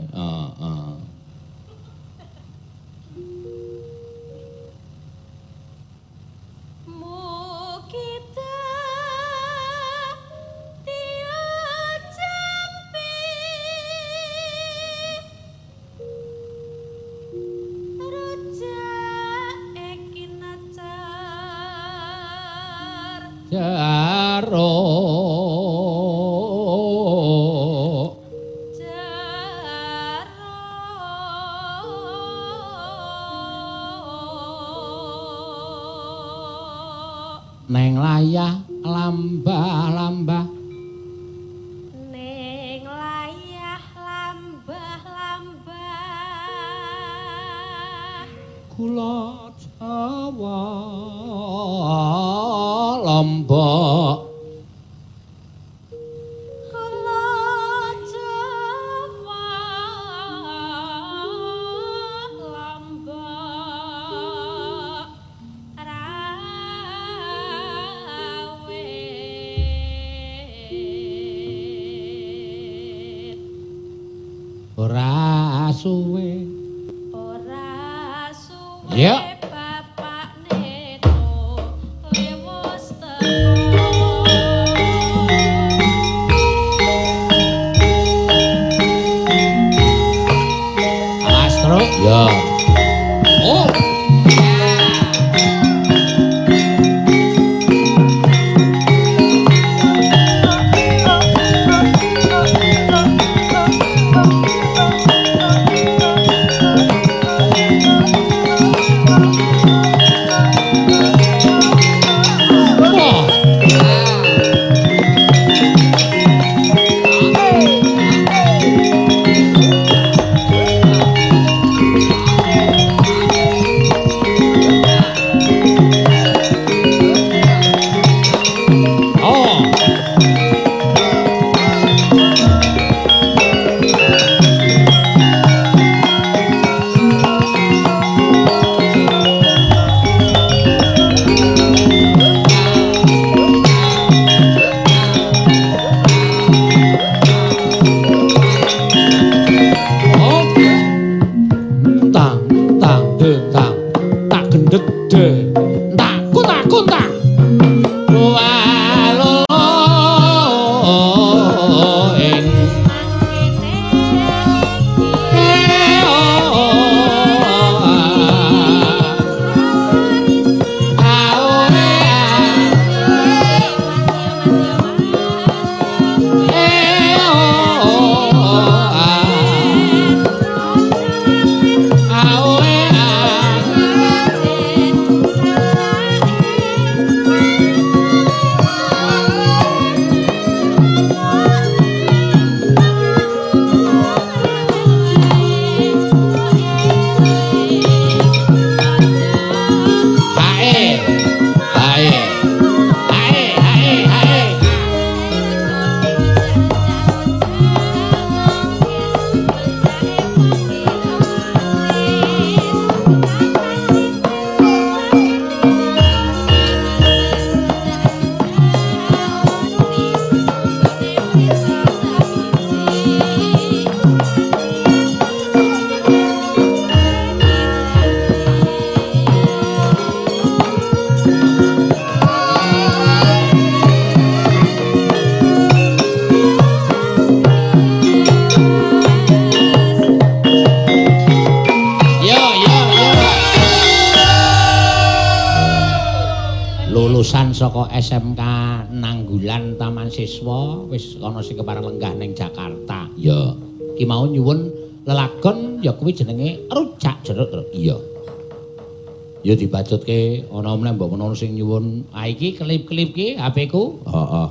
[259.45, 262.09] Ya dibacutke ana meneh mbok menawa sing nyuwun.
[262.09, 264.01] Ah iki klip-klip ki HP ku.
[264.09, 264.47] Heeh.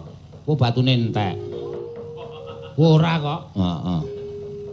[0.47, 1.35] Ku batune entek.
[2.79, 3.41] Ora kok.
[3.59, 4.01] Heeh.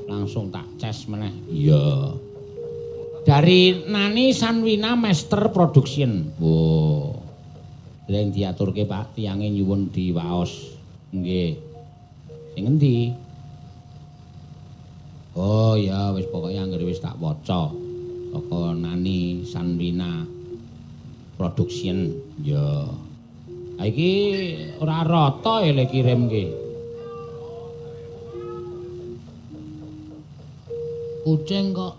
[0.05, 1.33] Langsung tak ces meneh.
[1.49, 2.13] Iya.
[3.21, 6.33] dari Nani Sanwina Master Production.
[6.41, 7.21] Wow.
[8.11, 10.75] Yang diaturke Pak, tiange nyuwun di waos.
[11.15, 11.55] Nggih.
[12.57, 13.15] Sing endi?
[15.31, 17.71] Oh ya wis pokoke anggere wis tak waca.
[18.31, 20.23] Saka Nani Sanwina
[21.35, 22.15] Production.
[23.75, 24.11] Ha iki
[24.79, 26.43] ora rata ya le kirimke.
[31.27, 31.93] Kucing kok.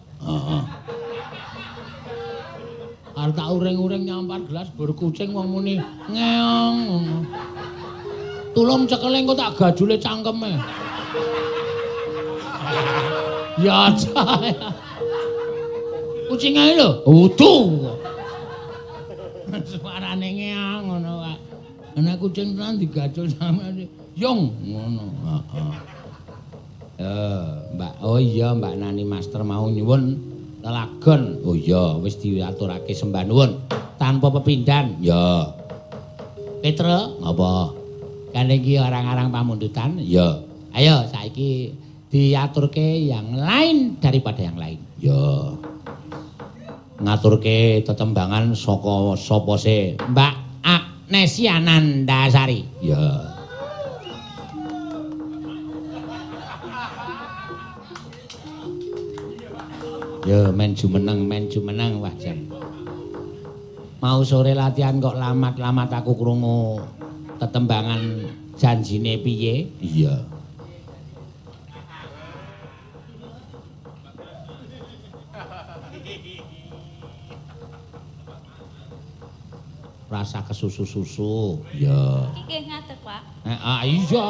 [3.12, 5.76] Arep tak uring-uring nyampar gelas bur kucing wong muni
[6.08, 6.80] ngeong.
[8.56, 10.56] Tulung cekele engko tak gajule cangkeme.
[13.60, 14.91] Ya cah.
[16.32, 17.92] Kucing ae lho, utuh.
[19.68, 21.36] Suarane ngeong ngono wae.
[21.92, 23.68] Ana kucing tenan digajul sama
[24.16, 25.12] Yung ngono.
[25.28, 25.72] Heeh.
[27.04, 27.92] Eh, Mbak.
[28.00, 30.16] Oh iya, Mbak Nani Master mau nyuwun
[30.64, 31.44] lelagon.
[31.44, 33.68] Oh iya, wis diaturake sembah nuwun
[34.00, 34.96] tanpa pepindhan.
[35.04, 35.52] Ya.
[36.64, 37.76] Petra, apa?
[38.32, 40.00] Kan iki orang-orang pamundutan.
[40.00, 40.40] Ya.
[40.72, 41.76] Ayo saiki
[42.08, 44.80] diaturke yang lain daripada yang lain.
[44.96, 45.60] Ya.
[47.02, 49.98] Ngaturke tetembangan saka sapa se?
[49.98, 52.62] Mbak Agnesia Nandasari.
[52.78, 53.02] Ya.
[60.22, 62.46] Ya men jumeneng, men jumeneng wah jan.
[63.98, 66.78] Mau sore latihan kok lamat-lamat aku krungu
[67.42, 68.22] tetembangan
[68.54, 69.66] janjine piye?
[69.82, 70.41] Iya.
[80.12, 81.56] Rasa kesusu-susu.
[81.72, 82.28] Ya.
[82.36, 83.22] Iki nggih ngadeg, Pak.
[83.48, 84.28] Eh, ah iya.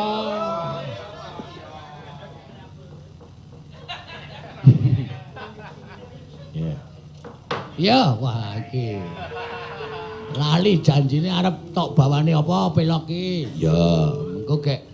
[6.54, 6.74] Ya.
[7.74, 9.02] Ya, wah iki.
[10.38, 13.50] Lali janjine arep tok bawane apa pelok iki?
[13.58, 14.86] Ya, engko gek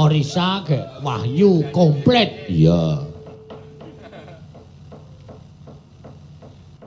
[0.00, 2.48] Orisa gek Wahyu komplit.
[2.48, 3.04] Iya.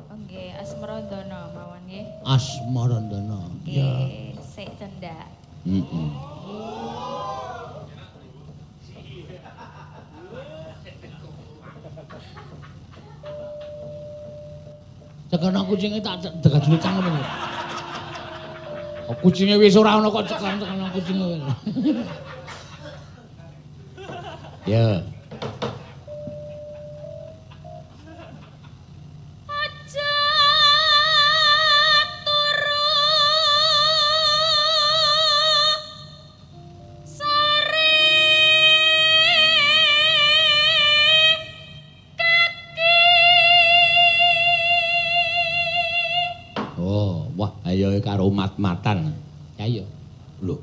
[0.09, 1.45] Oh nggih, Asmarandana
[2.25, 3.37] Asmarandana.
[3.69, 4.09] Ya.
[4.41, 5.29] Sik cendak.
[5.61, 6.09] Heeh.
[15.29, 17.23] Cekono kucinge tak degajune cangkem iki.
[19.05, 21.27] Oh, kucinge wis ora ana kok cekan cekono kucinge.
[24.65, 24.97] Ya.
[48.25, 49.13] Karo mat-matan.
[49.61, 49.85] Ya iya.
[50.41, 50.57] Lho.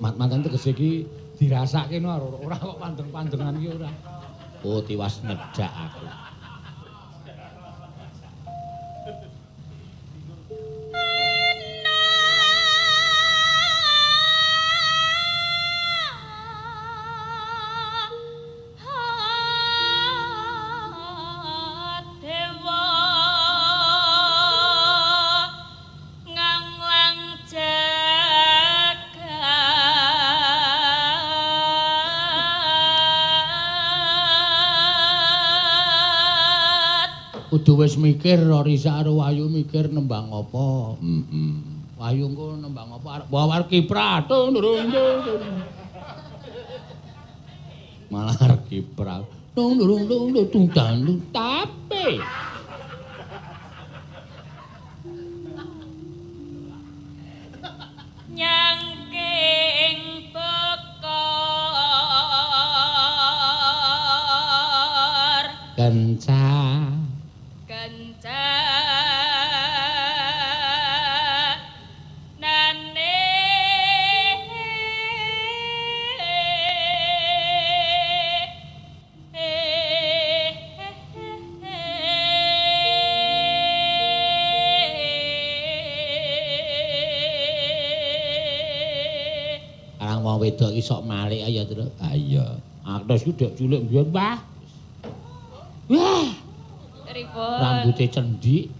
[0.00, 1.04] Mat-matan tegese iki
[1.36, 3.92] dirasake no ora kok pandeng-pandengan iki ora.
[4.64, 6.00] Oh, tiwas nedak aku.
[37.76, 40.96] Wis mikir Risa karo Wayu mikir nembang apa.
[40.98, 41.54] Heeh.
[41.96, 43.28] Wayu engko nembang apa arep
[44.52, 45.60] durung, tung, durung.
[48.08, 49.24] Malah arep kiprah.
[49.56, 52.20] Tung durung tung tung tung tung tapi
[58.36, 61.16] nyangking bekor
[65.72, 66.75] kenca
[90.86, 91.90] sok malik ayo terus.
[91.98, 92.46] Ah iya.
[92.86, 94.38] Agnes ku dek cilik mbiyen, Wah.
[95.90, 96.30] Wah,
[97.10, 97.58] Ripun.
[97.58, 98.70] rambutnya cendik.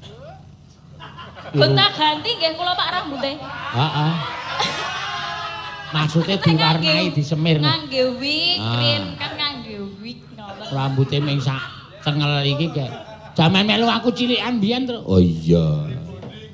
[1.50, 3.32] Gonta ganti nggih kula Pak rambute.
[3.74, 4.12] Heeh.
[5.86, 7.58] Maksudnya diwarnai disemir.
[7.62, 8.74] Ngangge wig, Ah.
[8.78, 10.66] krim kan ngangge wig ngoten.
[10.70, 11.62] Rambutnya ming sak
[12.02, 12.90] cengel iki kayak
[13.34, 15.02] jaman melu aku cilikan biyen terus.
[15.02, 15.66] Oh iya.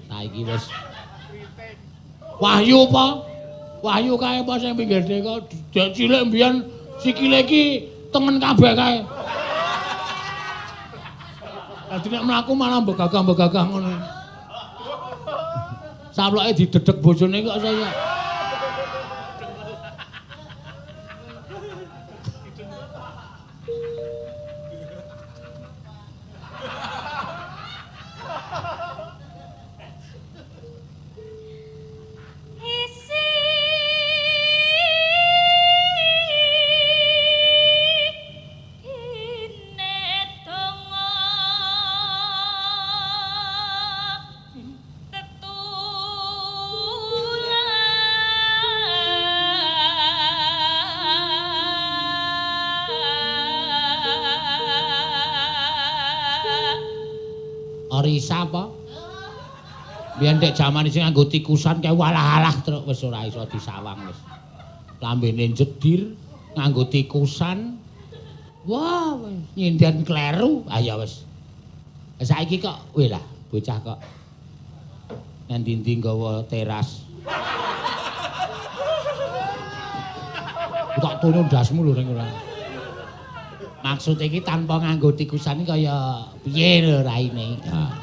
[0.09, 0.65] Saiki wis
[2.37, 3.07] Wahyu apa?
[3.83, 5.43] Wahyu kae apa sing pinggir deka
[5.75, 6.63] dek cilik biyen
[7.03, 9.03] sikile iki tengen kabeh kae.
[11.91, 13.91] Dadi nek mlaku malah begagah-begagah ngono.
[16.15, 18.12] Saploke didedek bojone kok saya.
[60.43, 64.19] Biyen dek jaman sing nganggo tikusan kae walah-alah terus wis ora iso disawang wis.
[64.99, 66.19] Lambene jedir
[66.59, 67.79] nganggo tikusan.
[68.67, 70.67] Wah, wis nyinden kleru.
[70.67, 71.23] Ah ya wis.
[72.19, 73.23] Eh, Saiki kok weh lah
[73.55, 73.99] bocah kok
[75.47, 77.07] ngendi-endi nggawa teras.
[80.99, 82.27] Tak tunu ndasmu lho ning ora.
[83.87, 87.63] Maksud iki tanpa nganggo tikusan kaya piye lho raine.
[87.71, 88.02] Ha.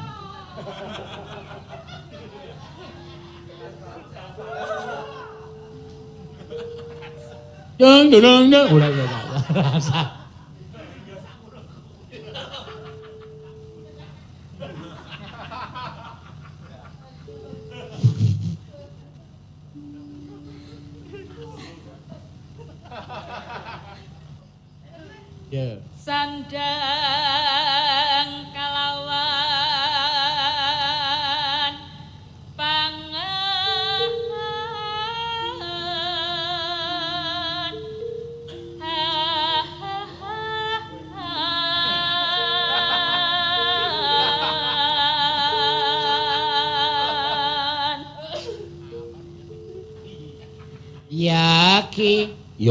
[7.80, 8.68] Dang dang dang.
[8.76, 9.96] Ora ora rasa.
[9.96, 10.19] Ya.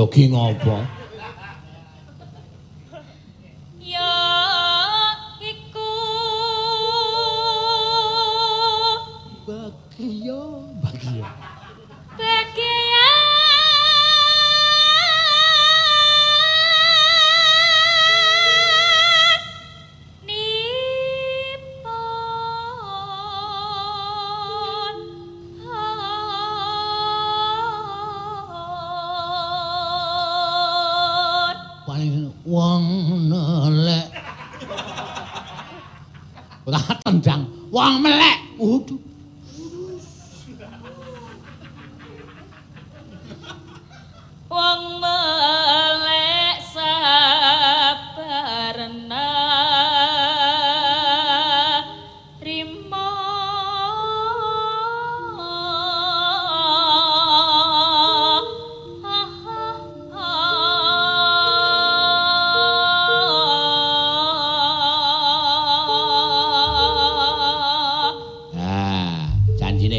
[0.09, 0.98] Ya ki ngopo?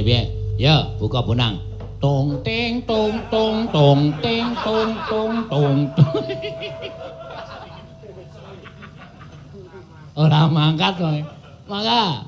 [0.02, 0.30] Piye?
[0.60, 1.58] Ya, buka bonang.
[2.00, 5.88] Tung ting tung tung tung ting tung tung tung.
[10.20, 11.20] Ora mangkat kowe.
[11.68, 12.26] Mangga.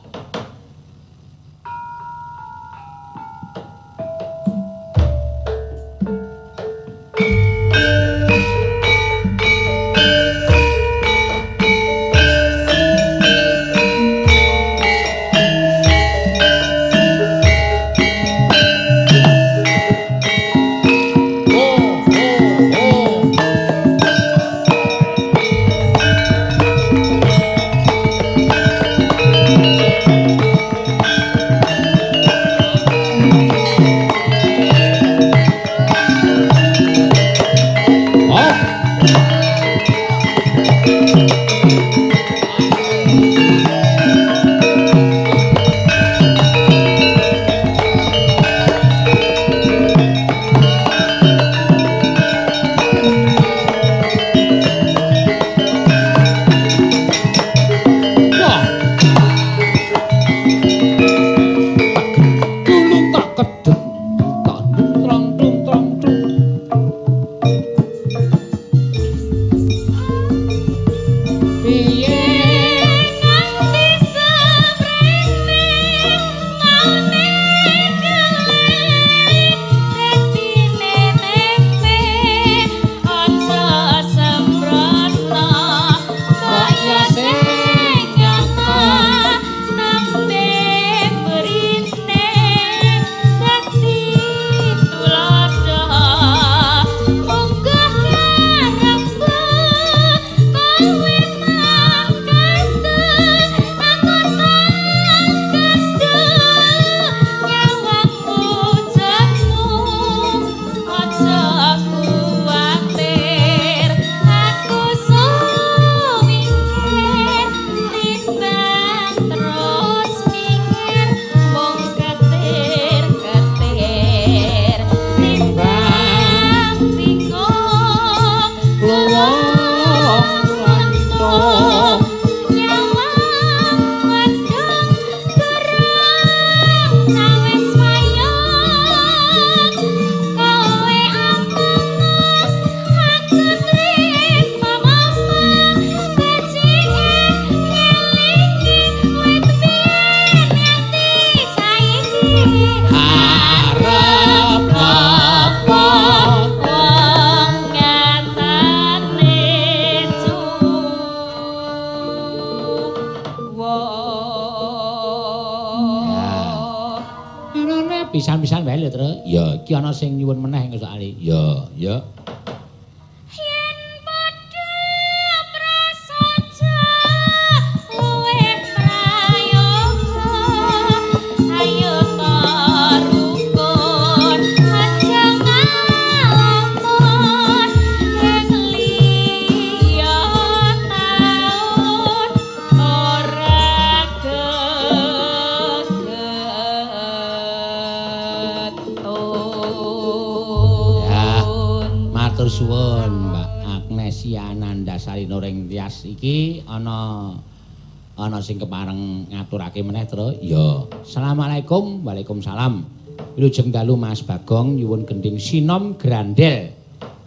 [209.82, 210.34] Ngaturake meneh terus.
[210.38, 210.86] Ya.
[211.02, 212.06] Assalamualaikum.
[212.06, 212.86] Waalaikumsalam.
[213.34, 216.72] Wilujeng dalu Mas Bagong nyuwun gending sinom grandel.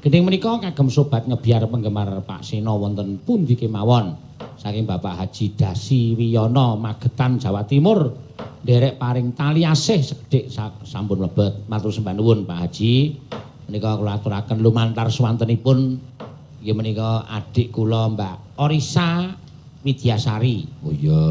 [0.02, 4.16] Gending menika kagem sobat ngebiar penggemar Pak Sino wonten pundi kemawon.
[4.60, 8.14] Saking Bapak Haji Dasi Wiyono Magetan Jawa Timur.
[8.66, 11.70] Derek paring tali asih sekedhik sa- sampun mlebet.
[11.70, 12.94] Matur sembah nuwun Pak Haji.
[13.66, 15.98] Menika kula aturaken lumantar swantenipun
[16.62, 19.34] inggih menika adik kula Mbak Orisa
[19.86, 20.66] Widyasari.
[20.82, 21.22] Oh iya.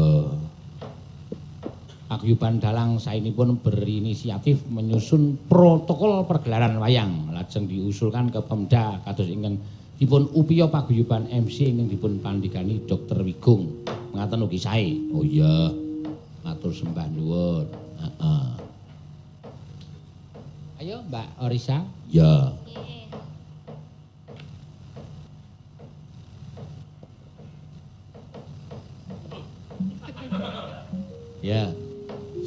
[2.25, 9.61] Paguyuban dalang sainipun berinisiatif menyusun protokol pergelaran wayang lajeng diusulkan ke Pemda kados ingkang
[10.01, 13.21] dipun upiya paguyuban MC ingkang dipun pandhikani Dr.
[13.21, 13.85] Wigung.
[14.17, 14.97] Ngaten ugi sae.
[15.13, 15.69] Oh iya.
[16.41, 17.69] Matur sembah nuwun.
[18.01, 18.45] Heeh.
[20.81, 21.85] Ayo Mbak Orisa.
[22.09, 22.57] Ya.
[31.45, 31.84] Nggih.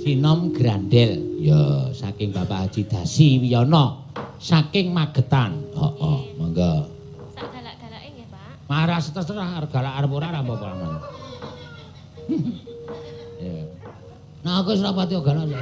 [0.08, 1.20] Sinom Grandel.
[1.36, 4.08] Ya, saking Bapak Haji Dasi Wiyono.
[4.40, 5.60] Saking Magetan.
[5.76, 6.88] Heeh, mangga.
[7.36, 8.72] Sak galak-galake nggih, Pak.
[8.72, 10.68] Marah terserah galak arep ora ora apa-apa.
[13.36, 13.68] Ya.
[14.48, 15.60] Nah, aku wis ora pati galak ya.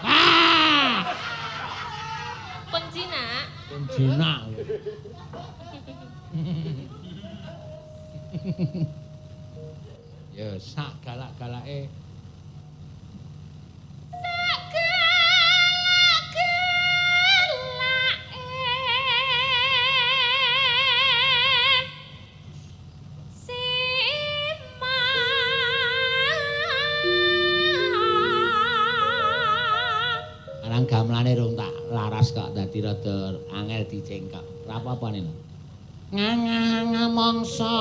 [0.00, 1.04] Ah!
[2.72, 3.44] Pun jinak.
[3.92, 4.40] Jinak.
[10.32, 11.92] Ya, sak galak-galake
[32.54, 34.46] dadi rada angel dicengkok.
[34.64, 35.26] Ora apa-apa nih.
[36.14, 37.74] Ngangah mangsa.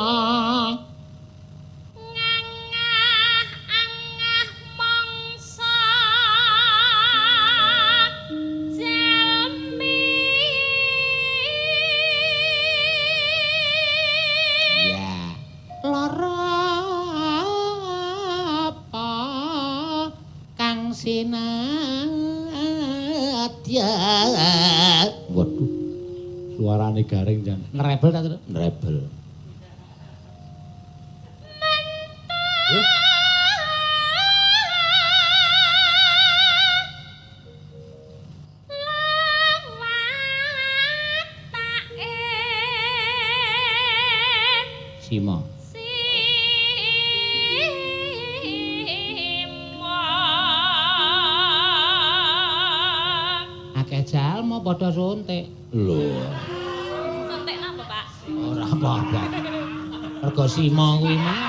[60.64, 61.43] Mergo sima kuwi mah.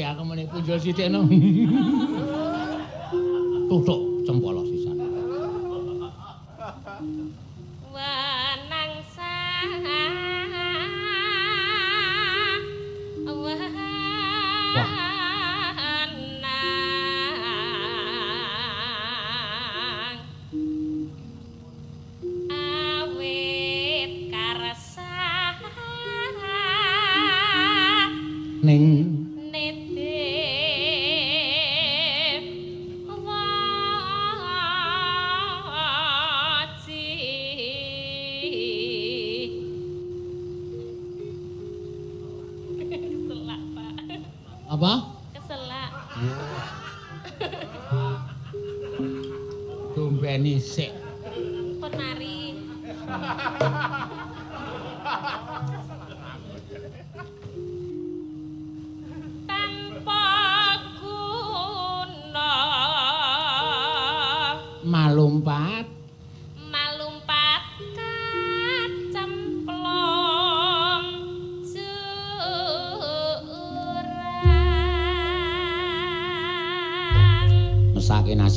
[0.00, 1.12] Ya aku meneh punjul sithik.
[3.66, 4.05] Tutuk
[49.92, 50.88] Dombeni sik.
[51.76, 52.56] Penari.
[59.44, 60.24] Tanpa
[60.96, 62.52] guna
[64.88, 65.95] malumpat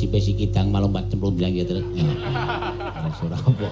[0.00, 1.84] nasibe si kidang malumpat cemplung bilang ya terus.
[3.20, 3.68] Ora apa.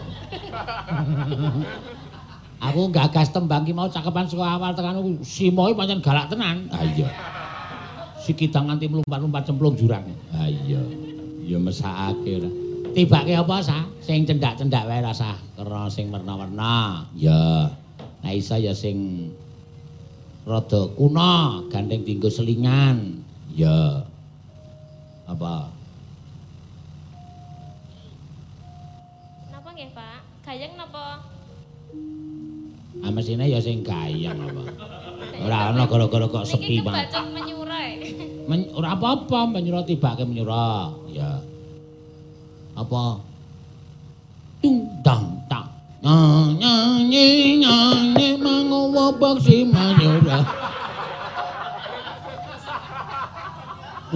[2.68, 6.68] Aku gagas tembang ki mau cakepan saka awal tekan aku simoe pancen galak tenan.
[6.68, 7.08] Ah iya.
[8.20, 10.04] sikidang nganti mlumpat-lumpat cemplung jurang.
[10.36, 10.84] Ha iya.
[11.48, 12.50] Ya mesakake ora.
[12.92, 13.88] Tibake apa sah?
[14.04, 15.40] Sing cendak-cendak wae rasah.
[15.56, 17.08] Kera sing warna-warna.
[17.16, 17.72] Ya.
[18.20, 19.32] Nah isa ya sing
[20.44, 23.24] rada kuna, gandeng dienggo selingan.
[23.56, 24.04] Ya.
[25.24, 25.72] Apa?
[29.52, 30.20] Napa nggih, Pak?
[30.48, 31.20] Gayeng napa?
[33.04, 34.64] Ah mesine ya sing gayang apa.
[35.44, 37.12] Ora ana gara-gara kok sepi banget.
[37.12, 38.00] kebacut menyurai.
[38.48, 40.88] Men, ora apa-apa menyura tibake menyura.
[41.12, 41.44] Ya.
[42.80, 43.20] Apa?
[44.64, 45.68] Tung dang tak.
[46.00, 50.48] Nyanyi nyanyi mangowo baksi menyura.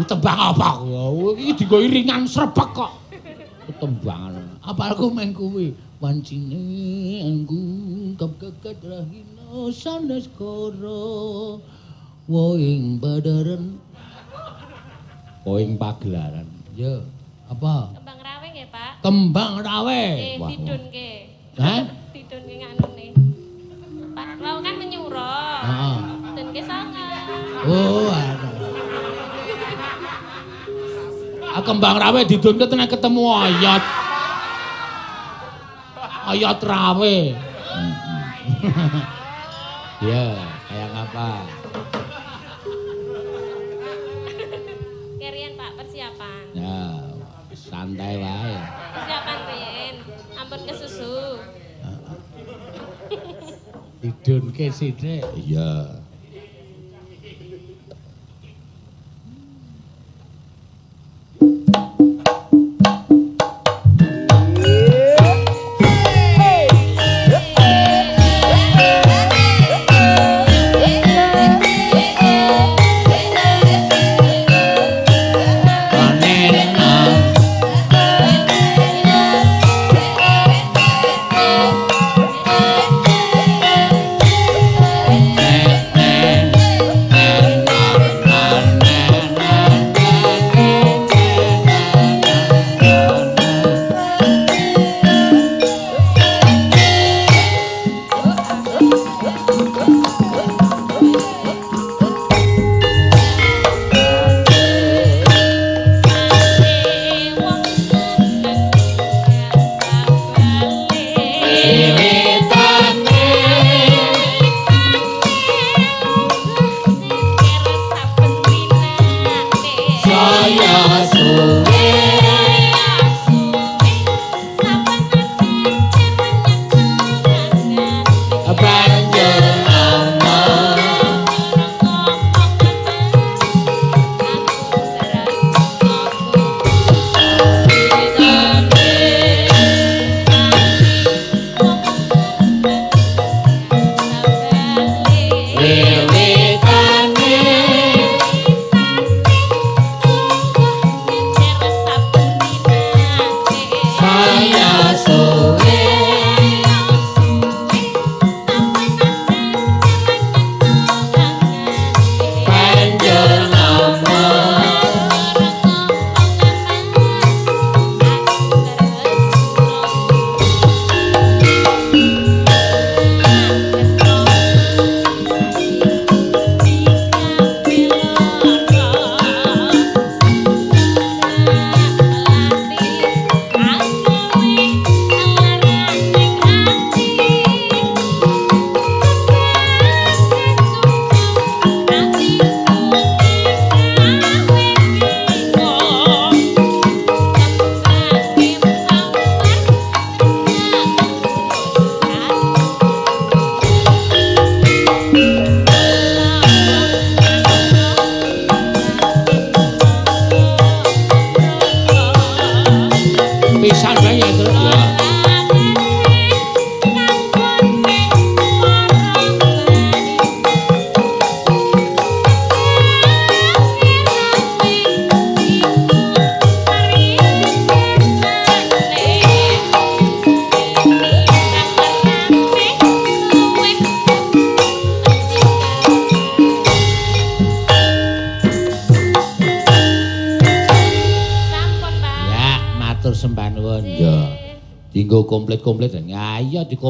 [0.01, 0.81] Lu tembang apa?
[1.37, 2.93] Iki digo iringan srebek kok.
[3.77, 4.65] Tembangan.
[4.65, 5.92] Apa aku main kuwi?
[6.03, 7.63] Wancine anggu
[8.19, 11.63] kap kekat rahina sanes koro.
[12.27, 13.79] Woing badaran.
[15.47, 16.51] Woing pagelaran.
[16.75, 17.07] Ya,
[17.47, 17.95] apa?
[17.95, 18.93] Kembang rawe nggih, Pak.
[18.99, 20.03] Kembang rawe.
[20.19, 20.51] Nggih, Wah.
[20.51, 21.15] didun nggih.
[21.63, 21.83] Hah?
[22.19, 23.09] Didun nganune.
[24.11, 25.39] Pak, rawe kan menyura.
[25.63, 25.97] Heeh.
[26.35, 27.07] Dan nggih sanga.
[27.63, 28.51] Oh, ada.
[31.47, 34.03] Ah, kembang rawe didun ketemu ketemu ayat.
[36.23, 37.17] Ayat rawe.
[40.03, 40.35] Ya,
[40.67, 41.47] kayak apa?
[45.15, 46.43] Kerian, Pak, persiapan.
[46.59, 46.83] Ya,
[47.55, 48.59] santai wae.
[48.99, 49.95] Persiapan Rin.
[50.35, 51.39] Ampun kesusu.
[54.03, 55.23] Didunke sithik.
[55.39, 56.03] Iya.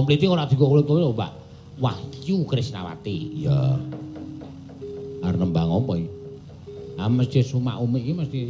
[0.03, 1.33] Iya dikompleti ora dikomplit-komplit lho, Pak.
[1.79, 3.47] Wahyu Krisnawati.
[3.47, 3.79] Ya.
[5.23, 6.11] Arep nembang apa iki?
[6.99, 8.41] Ah mesti sumak umi iki mesti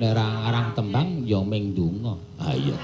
[0.00, 2.16] nek arang tembang ya ming donga.
[2.40, 2.76] Ah iya.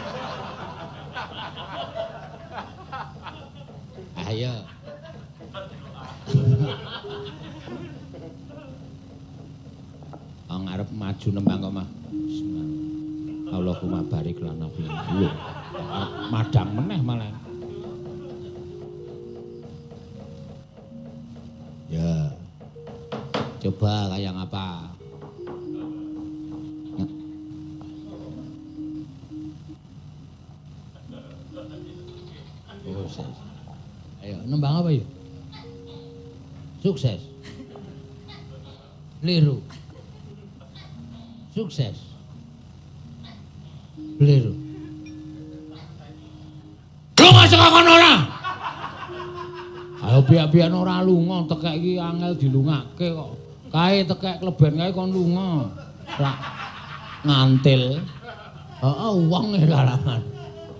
[10.46, 11.88] Ah ngarep maju nembang kok mah.
[13.46, 14.68] Allahumma barik lana
[15.16, 15.30] Lho.
[16.28, 17.45] Madang meneh malah.
[21.86, 22.34] Ya.
[23.62, 24.96] Coba kayak apa?
[32.86, 33.36] Sukses.
[34.22, 35.06] Ayo, nembang apa yuk?
[36.82, 37.22] Sukses.
[39.22, 39.62] Liru.
[41.54, 41.98] Sukses.
[44.18, 44.54] Liru.
[47.18, 48.35] Lunga saka kono ora?
[50.06, 53.34] Ayo piye-piye ora lunga, tekek iki angel dilungake kok.
[53.74, 55.66] Kae tekek kleben kae kon lunga.
[56.22, 56.36] Lah
[57.26, 57.98] ngantil.
[58.86, 59.66] Heeh, wong e.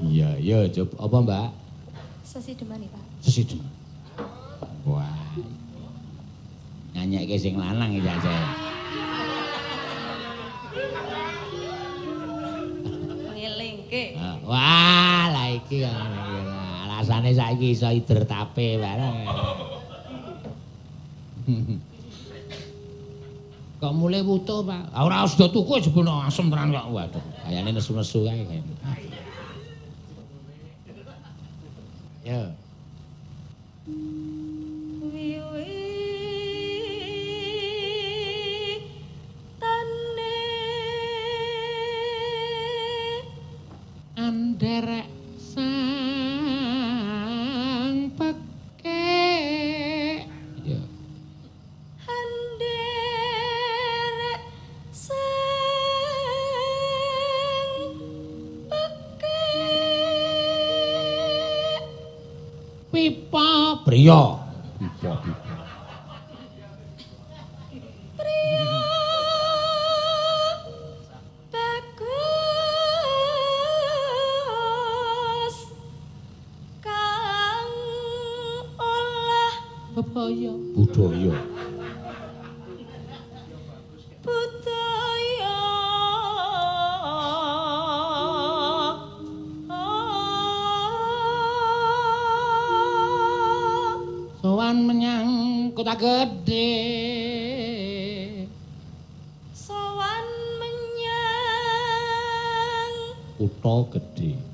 [0.06, 1.48] Iya, iya, coba apa, Mbak?
[2.22, 3.02] Sesi demani, Pak.
[3.24, 3.64] Sesidem.
[4.86, 5.10] Wah.
[6.94, 8.34] Nyanyekke sing lanang iki aja.
[13.34, 14.04] Ngelingke.
[14.20, 19.28] Ah, Wah, lah iki kok Alasane saiki iso ider tape bareng.
[23.76, 24.96] Kok mulai wutuh, Pak?
[24.96, 26.88] Ah, Ora usah tuku jebul asem tenan kok.
[26.88, 28.64] Waduh, kayane nesu-nesu kae.
[32.24, 32.48] Ya.
[44.16, 45.06] Anderek
[45.38, 46.25] sang
[63.86, 64.34] Priya.
[64.82, 65.14] Pipa.
[71.54, 71.86] Bagus
[76.82, 77.70] kang
[79.94, 80.50] budaya.
[80.74, 81.55] budaya
[96.00, 96.72] gedhe.
[99.52, 100.28] sowan
[100.60, 101.96] menyang
[103.38, 104.45] Kutha gedhe.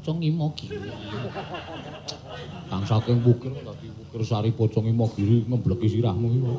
[0.00, 0.80] Pocong imogiri.
[2.72, 6.52] Kang saking bukir dadi bukir sari pocong imogiri ngebleki sirahmu iki.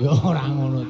[0.00, 0.80] Ya ora ngono.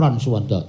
[0.00, 0.59] syukran suwanto.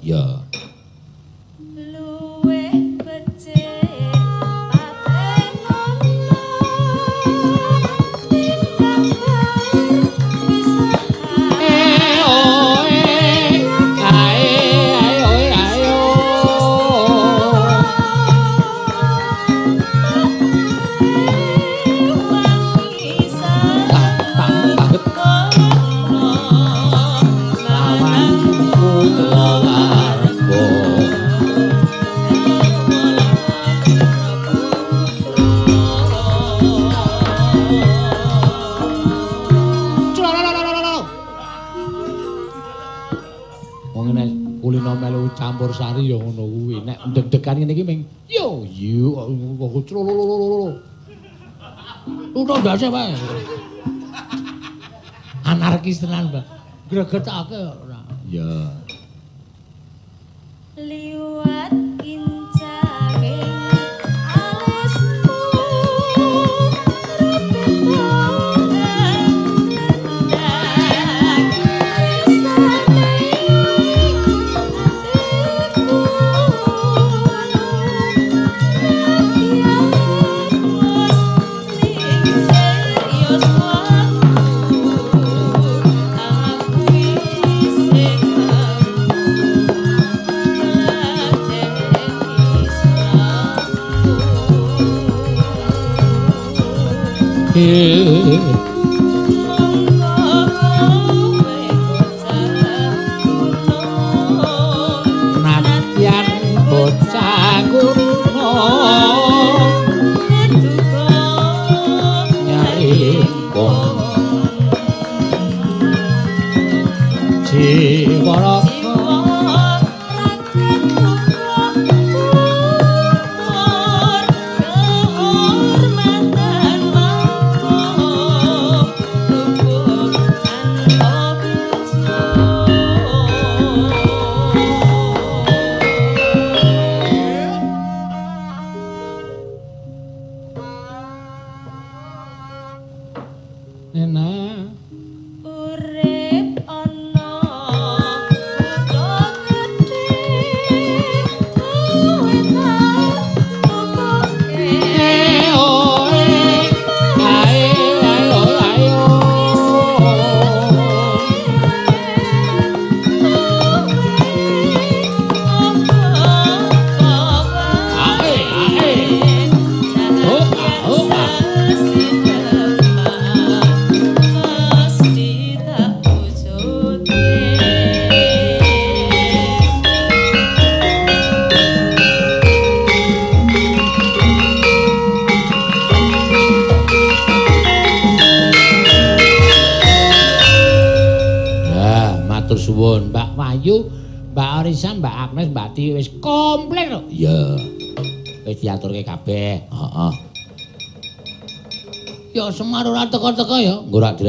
[97.66, 98.71] ือ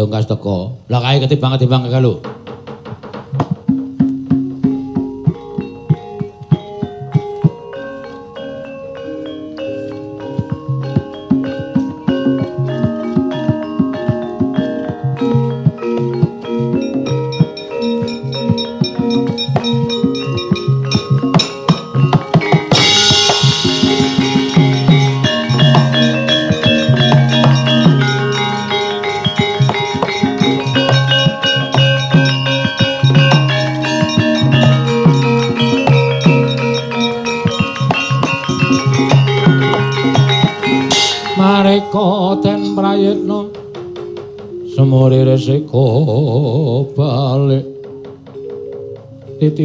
[0.05, 0.85] ungkas teko.
[0.91, 2.42] Lah kae ketimbang-ketimbang karo.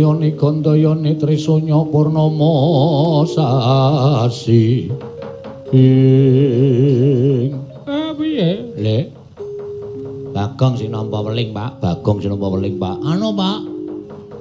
[0.08, 1.92] Yoni Gondo Yoni Trisunyo
[3.28, 4.88] Sasi.
[5.76, 7.52] Ing.
[7.84, 8.56] Ah, Apa ya?
[8.80, 9.12] Le.
[10.32, 11.84] Bagong si nampak weling pak.
[11.84, 12.96] Bagong si nampak weling pak.
[13.04, 13.68] Ano pak?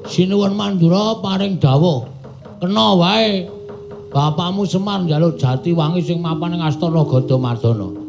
[0.07, 2.07] Sinuwun Mandura paring dawuh.
[2.63, 3.51] Kena wae.
[4.15, 8.06] Bapakmu Semar jaluk jati wangi sing mapan ngastor lo Gondo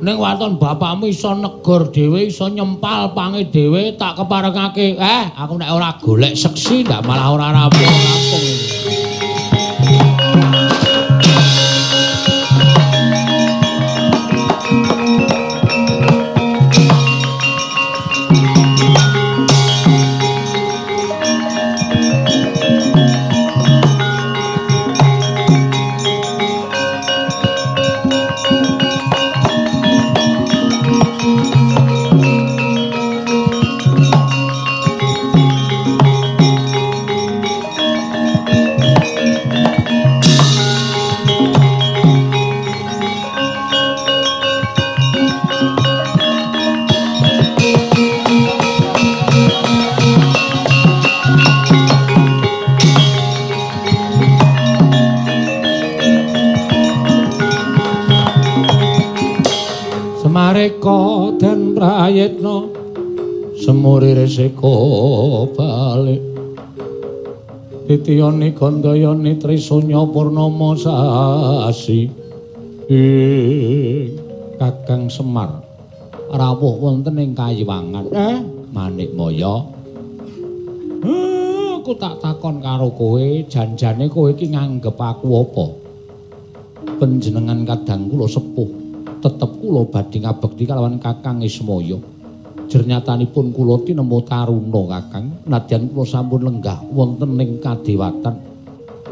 [0.00, 4.96] ning waton bapakmu iso negor dhewe iso nyempal pange dhewe tak keparengake.
[4.96, 8.55] Eh aku nek ora golek seksi ndak malah ora rampung-rampung
[64.36, 64.76] seko
[65.56, 66.20] balik
[67.88, 72.10] Titiyani gandayani Trisunya Purnama sasi
[72.92, 74.12] ing
[74.60, 75.64] Kakang Semar
[76.28, 78.44] rawuh wonten ing kayiwangan eh
[78.76, 79.72] manik moyo
[81.80, 85.66] aku tak takon karo kowe janjane kowe iki nganggep aku apa
[86.98, 88.68] panjenengan kadang kula sepuh
[89.22, 92.15] tetep kula badhe ngabekti kalawan Kakang Ismaya.
[92.66, 98.42] Jernyatanipun kula tinemu taruna Kakang, nadyan kula sampun lenggah wonten ing kadewatan.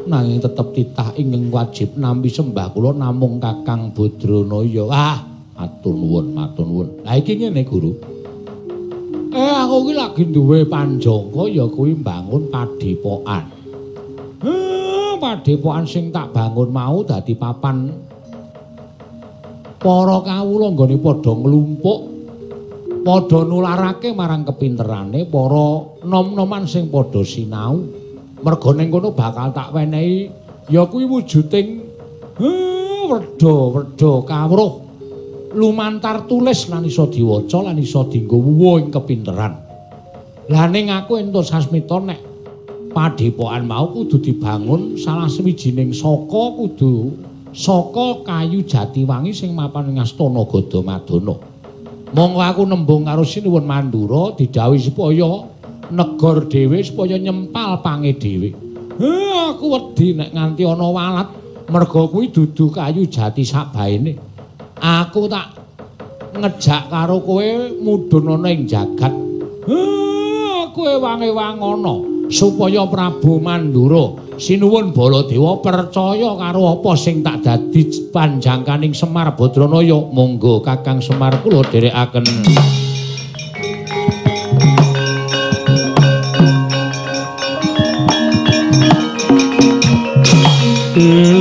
[0.05, 4.85] Nanging tetep titah ingkang wajib nampi sembah kula namung Kakang Badranaya.
[4.91, 5.19] Ah,
[5.55, 6.89] matur nuwun, matur nuwun.
[7.07, 7.95] Lah iki ngene, Guru.
[9.35, 13.45] Eh, aku iki lagi duwe panjangka ya kuwi mbangun padepokan.
[14.47, 17.91] Eh, padepokan sing tak bangun mau dadi papan
[19.85, 22.14] para kawula nggone padha nglumpuk
[23.05, 27.85] padha nularake marang kepinterane para nom-noman sing padha sinau.
[28.41, 30.33] Merga ning kono bakal tak wenehi
[30.73, 31.69] ya kuwi wujuding
[32.41, 34.73] eh, wedha-wedha kawruh.
[35.55, 39.55] Lumantar tulis lan iso diwaca lan iso dienggo wuwu ing kepinteran.
[40.51, 42.21] Lah ning aku entuk sasmita nek
[42.91, 47.15] padepokan mau kudu dibangun salah sewijining saka kudu
[47.55, 51.54] saka kayu Jatiwangi sing mapan ing Astana Gadamadana.
[52.15, 55.51] Monggo aku nembung karo Sinuwun Mandura didhawuhi supaya
[55.91, 58.55] negor dhewe supaya nyempal pange dhewe.
[59.03, 61.29] Eh aku wedi nek nganti ana walat
[61.67, 64.15] merga kuwi dudu kayu jati sakbaene.
[64.79, 65.59] Aku tak
[66.39, 67.49] ngejak karo kowe
[67.83, 69.11] mudhun ana ing jagat.
[69.67, 78.95] Eh kowe wangi-wangono supaya Prabu Mandura sinuwun Baladewa percaya karo apa sing tak dadi panjangkaning
[78.95, 82.27] Semar Badranaya monggo Kakang Semar kula dherekaken.
[90.95, 91.34] Tripula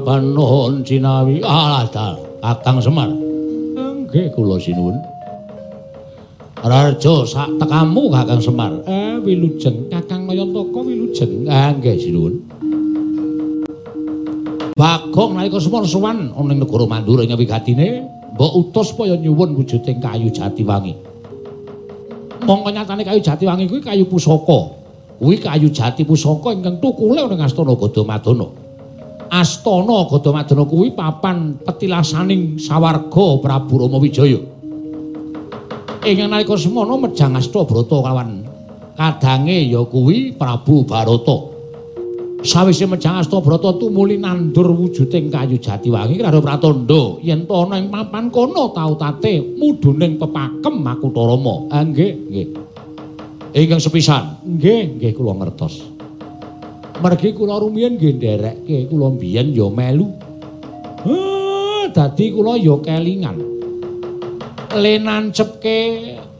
[0.00, 3.10] marang Diabanon Cinawi alah dal Kakang Semar.
[4.08, 4.96] Nggih kula sinuwun.
[6.60, 8.72] Raja sak tekamu Kakang Semar.
[8.88, 9.92] Eh wilujeng.
[9.92, 11.44] Kakang Mayantaka wilujeng.
[11.46, 12.34] Eh nggih sinuwun.
[14.80, 18.00] Bagong nalika semar sowan ana ing negara Mandura ing wigatine
[18.32, 20.96] mbok utus supaya nyuwun wujuding kayu Jatiwangi.
[22.48, 24.80] Mongko nyatane kayu Jatiwangi kuwi kayu pusaka.
[25.20, 28.59] Kuwi kayu jati pusaka ingkang tukule ning Astana Gadamadana.
[29.30, 34.42] Astana Gadamadana kuwi papan petilasaning sawarga Prabu Rama Wijaya.
[36.02, 38.42] Ing nalika semana mejang Astabrata kawan
[38.98, 41.46] kadange ya kuwi Prabu Barata.
[42.42, 48.34] Sawise mejang Astabrata tumuli nandur wujuding kayu Jatiwangi karo Pratandha yen to ana ing papan
[48.34, 51.70] kono tau tate muduning pepakem Makutha Rama.
[51.70, 52.48] Ah nggih, nggih.
[53.54, 55.99] Ingkang sepisan, nggih, nggih kula ngertos.
[57.00, 60.04] Mergi kula rumiyin nggih nderekke kula mbiyen ya melu.
[61.08, 63.40] Ah, dadi kula ya kelingan.
[64.76, 65.76] Lenancepke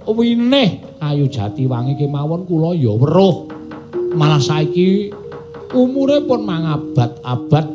[0.04, 3.48] winih kayu Jatiwangi kemawon kula ya weruh.
[4.12, 5.08] Malah saiki
[5.72, 7.66] umure pun mangabad-abad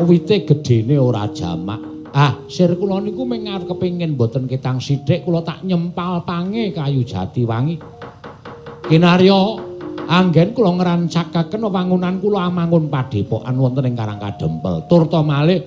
[0.00, 2.08] wite gedene ora jamak.
[2.16, 7.04] Ah, sir kula niku mung arep kepengin mboten ketang sithik kula tak nyempal pange kayu
[7.04, 7.76] Jatiwangi.
[8.88, 9.69] Kinarya
[10.08, 14.86] anggen kula ngrancakaken wangunan kula amangun padepokan wonten ing Karang Kadempel.
[14.88, 15.66] Turta malih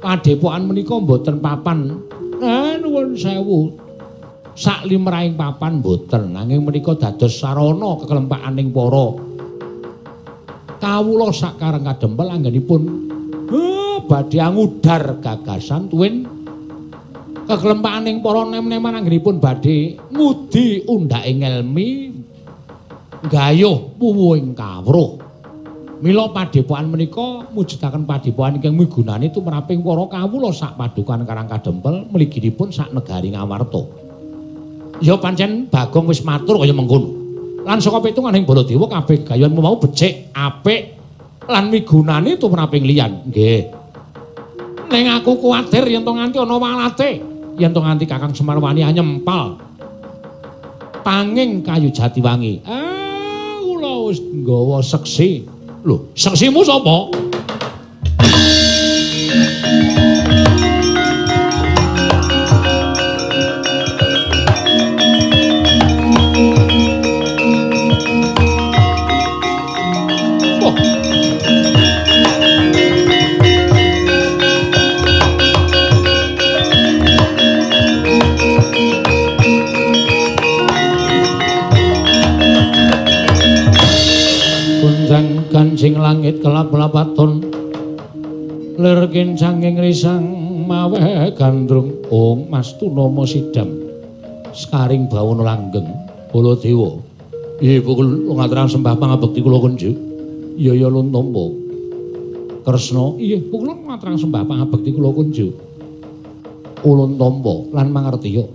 [0.00, 1.78] padepokan menika mboten papan.
[2.42, 3.76] Ah, nuwun sewu.
[4.54, 9.34] Sak limrahing papan mboten nanging menika dados sarana kekelempakaning para
[10.84, 12.82] kawula sakareng kadempel anggenipun
[13.48, 16.28] eh, badhe angudar gagasan tuwin
[17.48, 22.13] kekelempakaning para nem-neman anggenipun badhe ngudi undhake ngelmi
[23.28, 25.24] gayuh puwuhing kawruh
[26.04, 32.68] Mila padepokan menika mujudaken padepokan ingkang migunani tumraping para kawula sak padukan Karang Kadempel mliginipun
[32.68, 33.80] sak negari Ngamarta.
[35.00, 37.24] Ya pancen Bagong wis matur kaya mengkono.
[37.64, 41.00] lan saka pitunganing Baladewa kabeh gayuhan mau becik, apik
[41.48, 43.24] lan migunani tumraping liyan.
[43.32, 43.72] Nggih.
[44.92, 47.24] Ning aku kuwatir yen to nganti ana walate,
[47.56, 49.56] yen to nganti Kakang Semar wani nyempal
[51.00, 52.60] panging kayu Jatiwangi.
[52.68, 52.93] Ah, kula
[54.08, 55.44] wis nggawa seksi.
[55.84, 57.12] Lho, seksimu sapa?
[86.94, 87.42] Kelap-lapaton
[88.78, 90.22] lir kincanging risang
[90.70, 92.06] mawe gandrung.
[92.06, 93.66] Om mastunomo sidam
[94.54, 95.90] skaring bawono langgeng.
[96.30, 96.94] Bolo dewa
[97.58, 99.90] iya pukul ngaturang sembah pangabekti kula kunju
[100.58, 101.54] iya iya luntombo
[102.66, 105.46] kresno iya pukul ngaturang sembah pangabekti kula kunju
[106.86, 108.46] ulun tombo lan mangerti yo.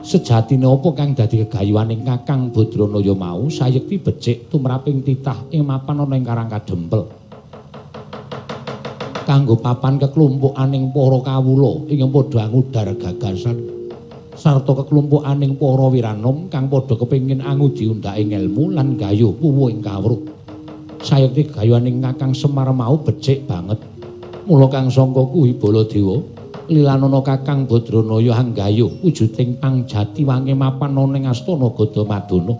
[0.00, 6.16] Sejatine apa kang dadi gegayuhaning Kakang Badranaya mau sayekti becik tumraping titah ing mapan ana
[6.16, 7.19] ing Karang Kadempel.
[9.30, 13.62] Kanggo papan keklumpukaning para kawula ing padha ngudar gagasan
[14.34, 20.18] sarta keklumpukaning para wiranom kang padha kepengin angudi undhake ilmu lan gayuh puwuhing kawruh.
[20.98, 23.78] Sayekti gegayuhaning Kakang Semar mau becik banget.
[24.50, 26.18] Mula kang sangka kuwi Baladewa
[26.66, 32.54] lilanana Kakang Badranaya hanggayuh wujuding pangjati wangi mapan ana ing astana Gadamadana.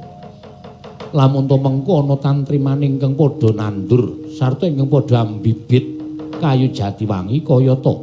[1.19, 6.00] Lamun to mengko ana tantrimaning ingkang padha nandur sarta ingkang padha ambibit
[6.41, 8.01] kayu jati wangi kaya to.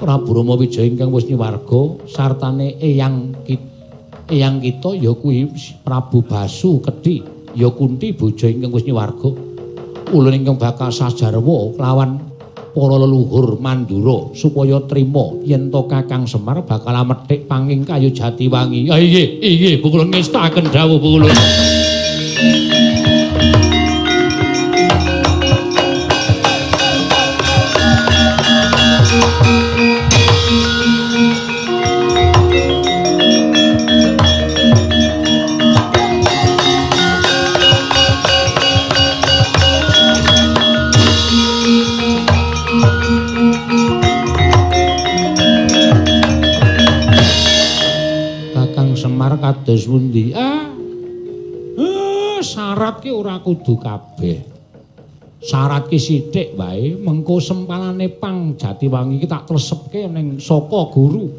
[0.00, 3.36] Prabu Rama Wijaya ingkang wis niwarga sartane eyang
[4.30, 5.50] eyang kita ya kuwi
[5.84, 7.20] Prabu Basu Kedhi
[7.52, 9.28] ya Kunti bojo ingkang wis niwarga.
[10.14, 12.30] Ulun ingkang bakal sajarwa kelawan
[12.70, 18.88] para leluhur Mandura supaya trima yen to Kakang Semar bakal methik panging kayu jati wangi.
[18.88, 21.34] Ah inggih, inggih, bukulun ngestaken dawuh bukulun.
[49.70, 50.34] Kados pundi?
[50.34, 50.66] Ah.
[51.78, 54.42] Uh, syarat ki ora kudu kabeh.
[55.38, 61.30] Syarat ki sithik wae, mengko sempalane pang Jatiwangi ki tak tresepke ning saka guru.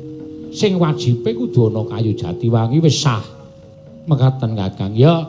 [0.55, 3.19] Sing wajibe kudu ana kayu Jatiwangi wis sah.
[4.07, 4.95] Mekaten Kakang.
[4.95, 5.27] Ya.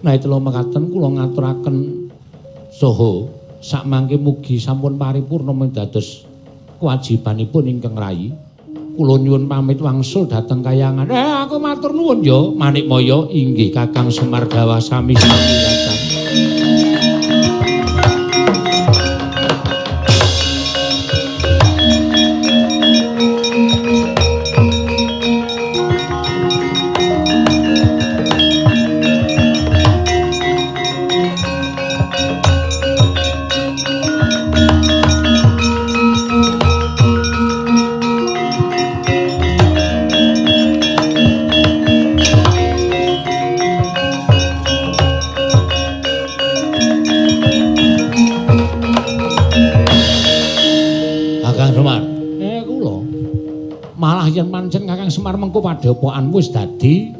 [0.00, 2.08] Nah itu lho mekaten kula ngaturaken
[2.72, 3.28] soho
[3.60, 6.24] sak mangke mugi sampun paripurna dados
[6.80, 8.32] kewajibanipun ingkang rayi.
[8.98, 11.06] Kula nyuwun pamit wangsul dhateng kayangan.
[11.06, 16.17] Eh aku matur nuwun ya Manikmaya inggih Kakang Semar Dawa sami sami
[55.58, 57.10] mengko padhepokan wis dadi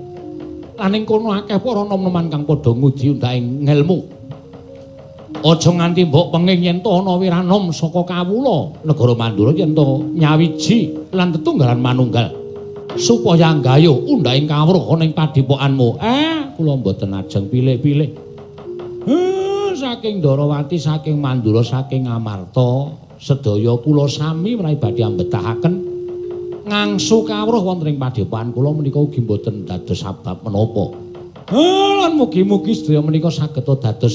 [0.78, 3.98] lan ing kono akeh para nom-noman kang padha ngudi undhaing ngelmu.
[5.39, 11.10] Aja nganti mbok penging yen to ana wiranom saka kawula negara Mandura yen to nyawiji
[11.10, 12.31] lan tetunggalan manunggal
[12.94, 15.89] supaya nggayuh undhaing kawruh ana ing padhepokanmu.
[15.98, 18.10] Eh, kula mboten ajeng pilih-pilih.
[19.09, 25.88] Eh, saking Darawati, saking Mandura, saking Amarta, sedaya kula sami menawi badhe ambetahaken
[26.69, 30.93] ngangsu kawruh wonten ing padhepokan kula menika ugi mboten dados sabab menapa.
[31.49, 34.15] Ah, lan mugi-mugi sedaya menika saged dados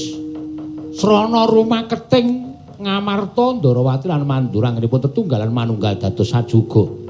[0.94, 7.04] srana rumah keting ngamarta Ndarawati lan Mandura ngenipun tetunggalan manunggal dados sajuga.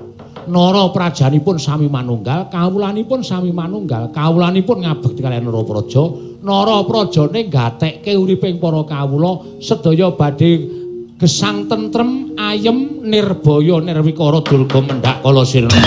[0.44, 6.04] Nara prajanipun sami manunggal, kawulanipun sami manunggal, kawulanipun ngabekti kaliyan Nara Praja.
[6.44, 10.83] Nara Prajane gatekke uriping para kawula sedaya badhe
[11.24, 15.80] gesang tentrem ayem nirbaya nirwikara durga mendhak kala sirna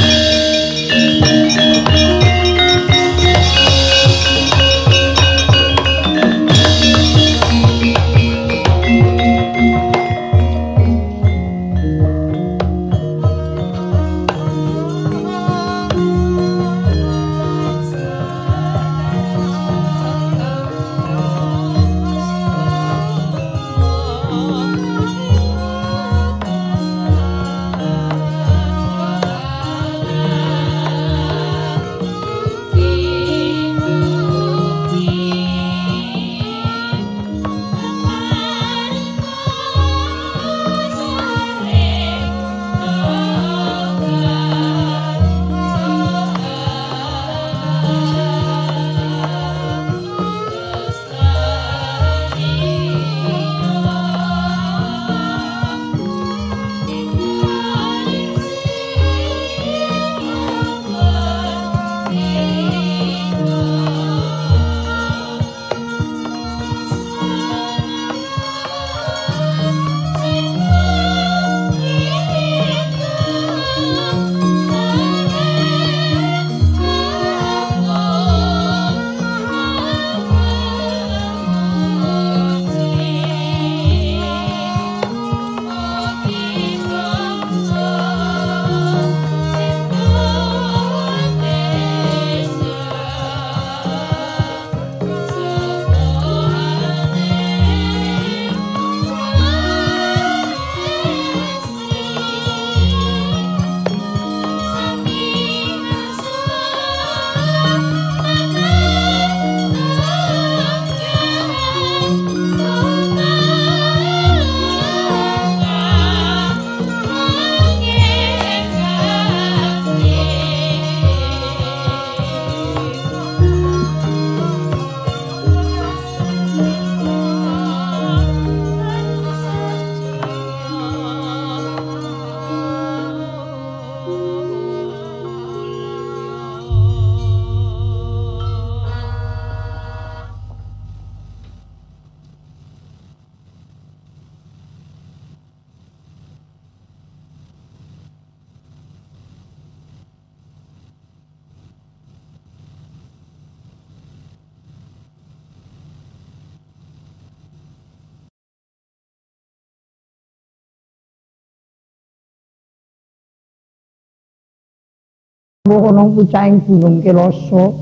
[165.97, 167.73] ana pucahing gunung Kelasa.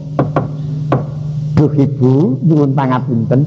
[1.56, 3.44] Duh Ibu, nyuwun pangapunten.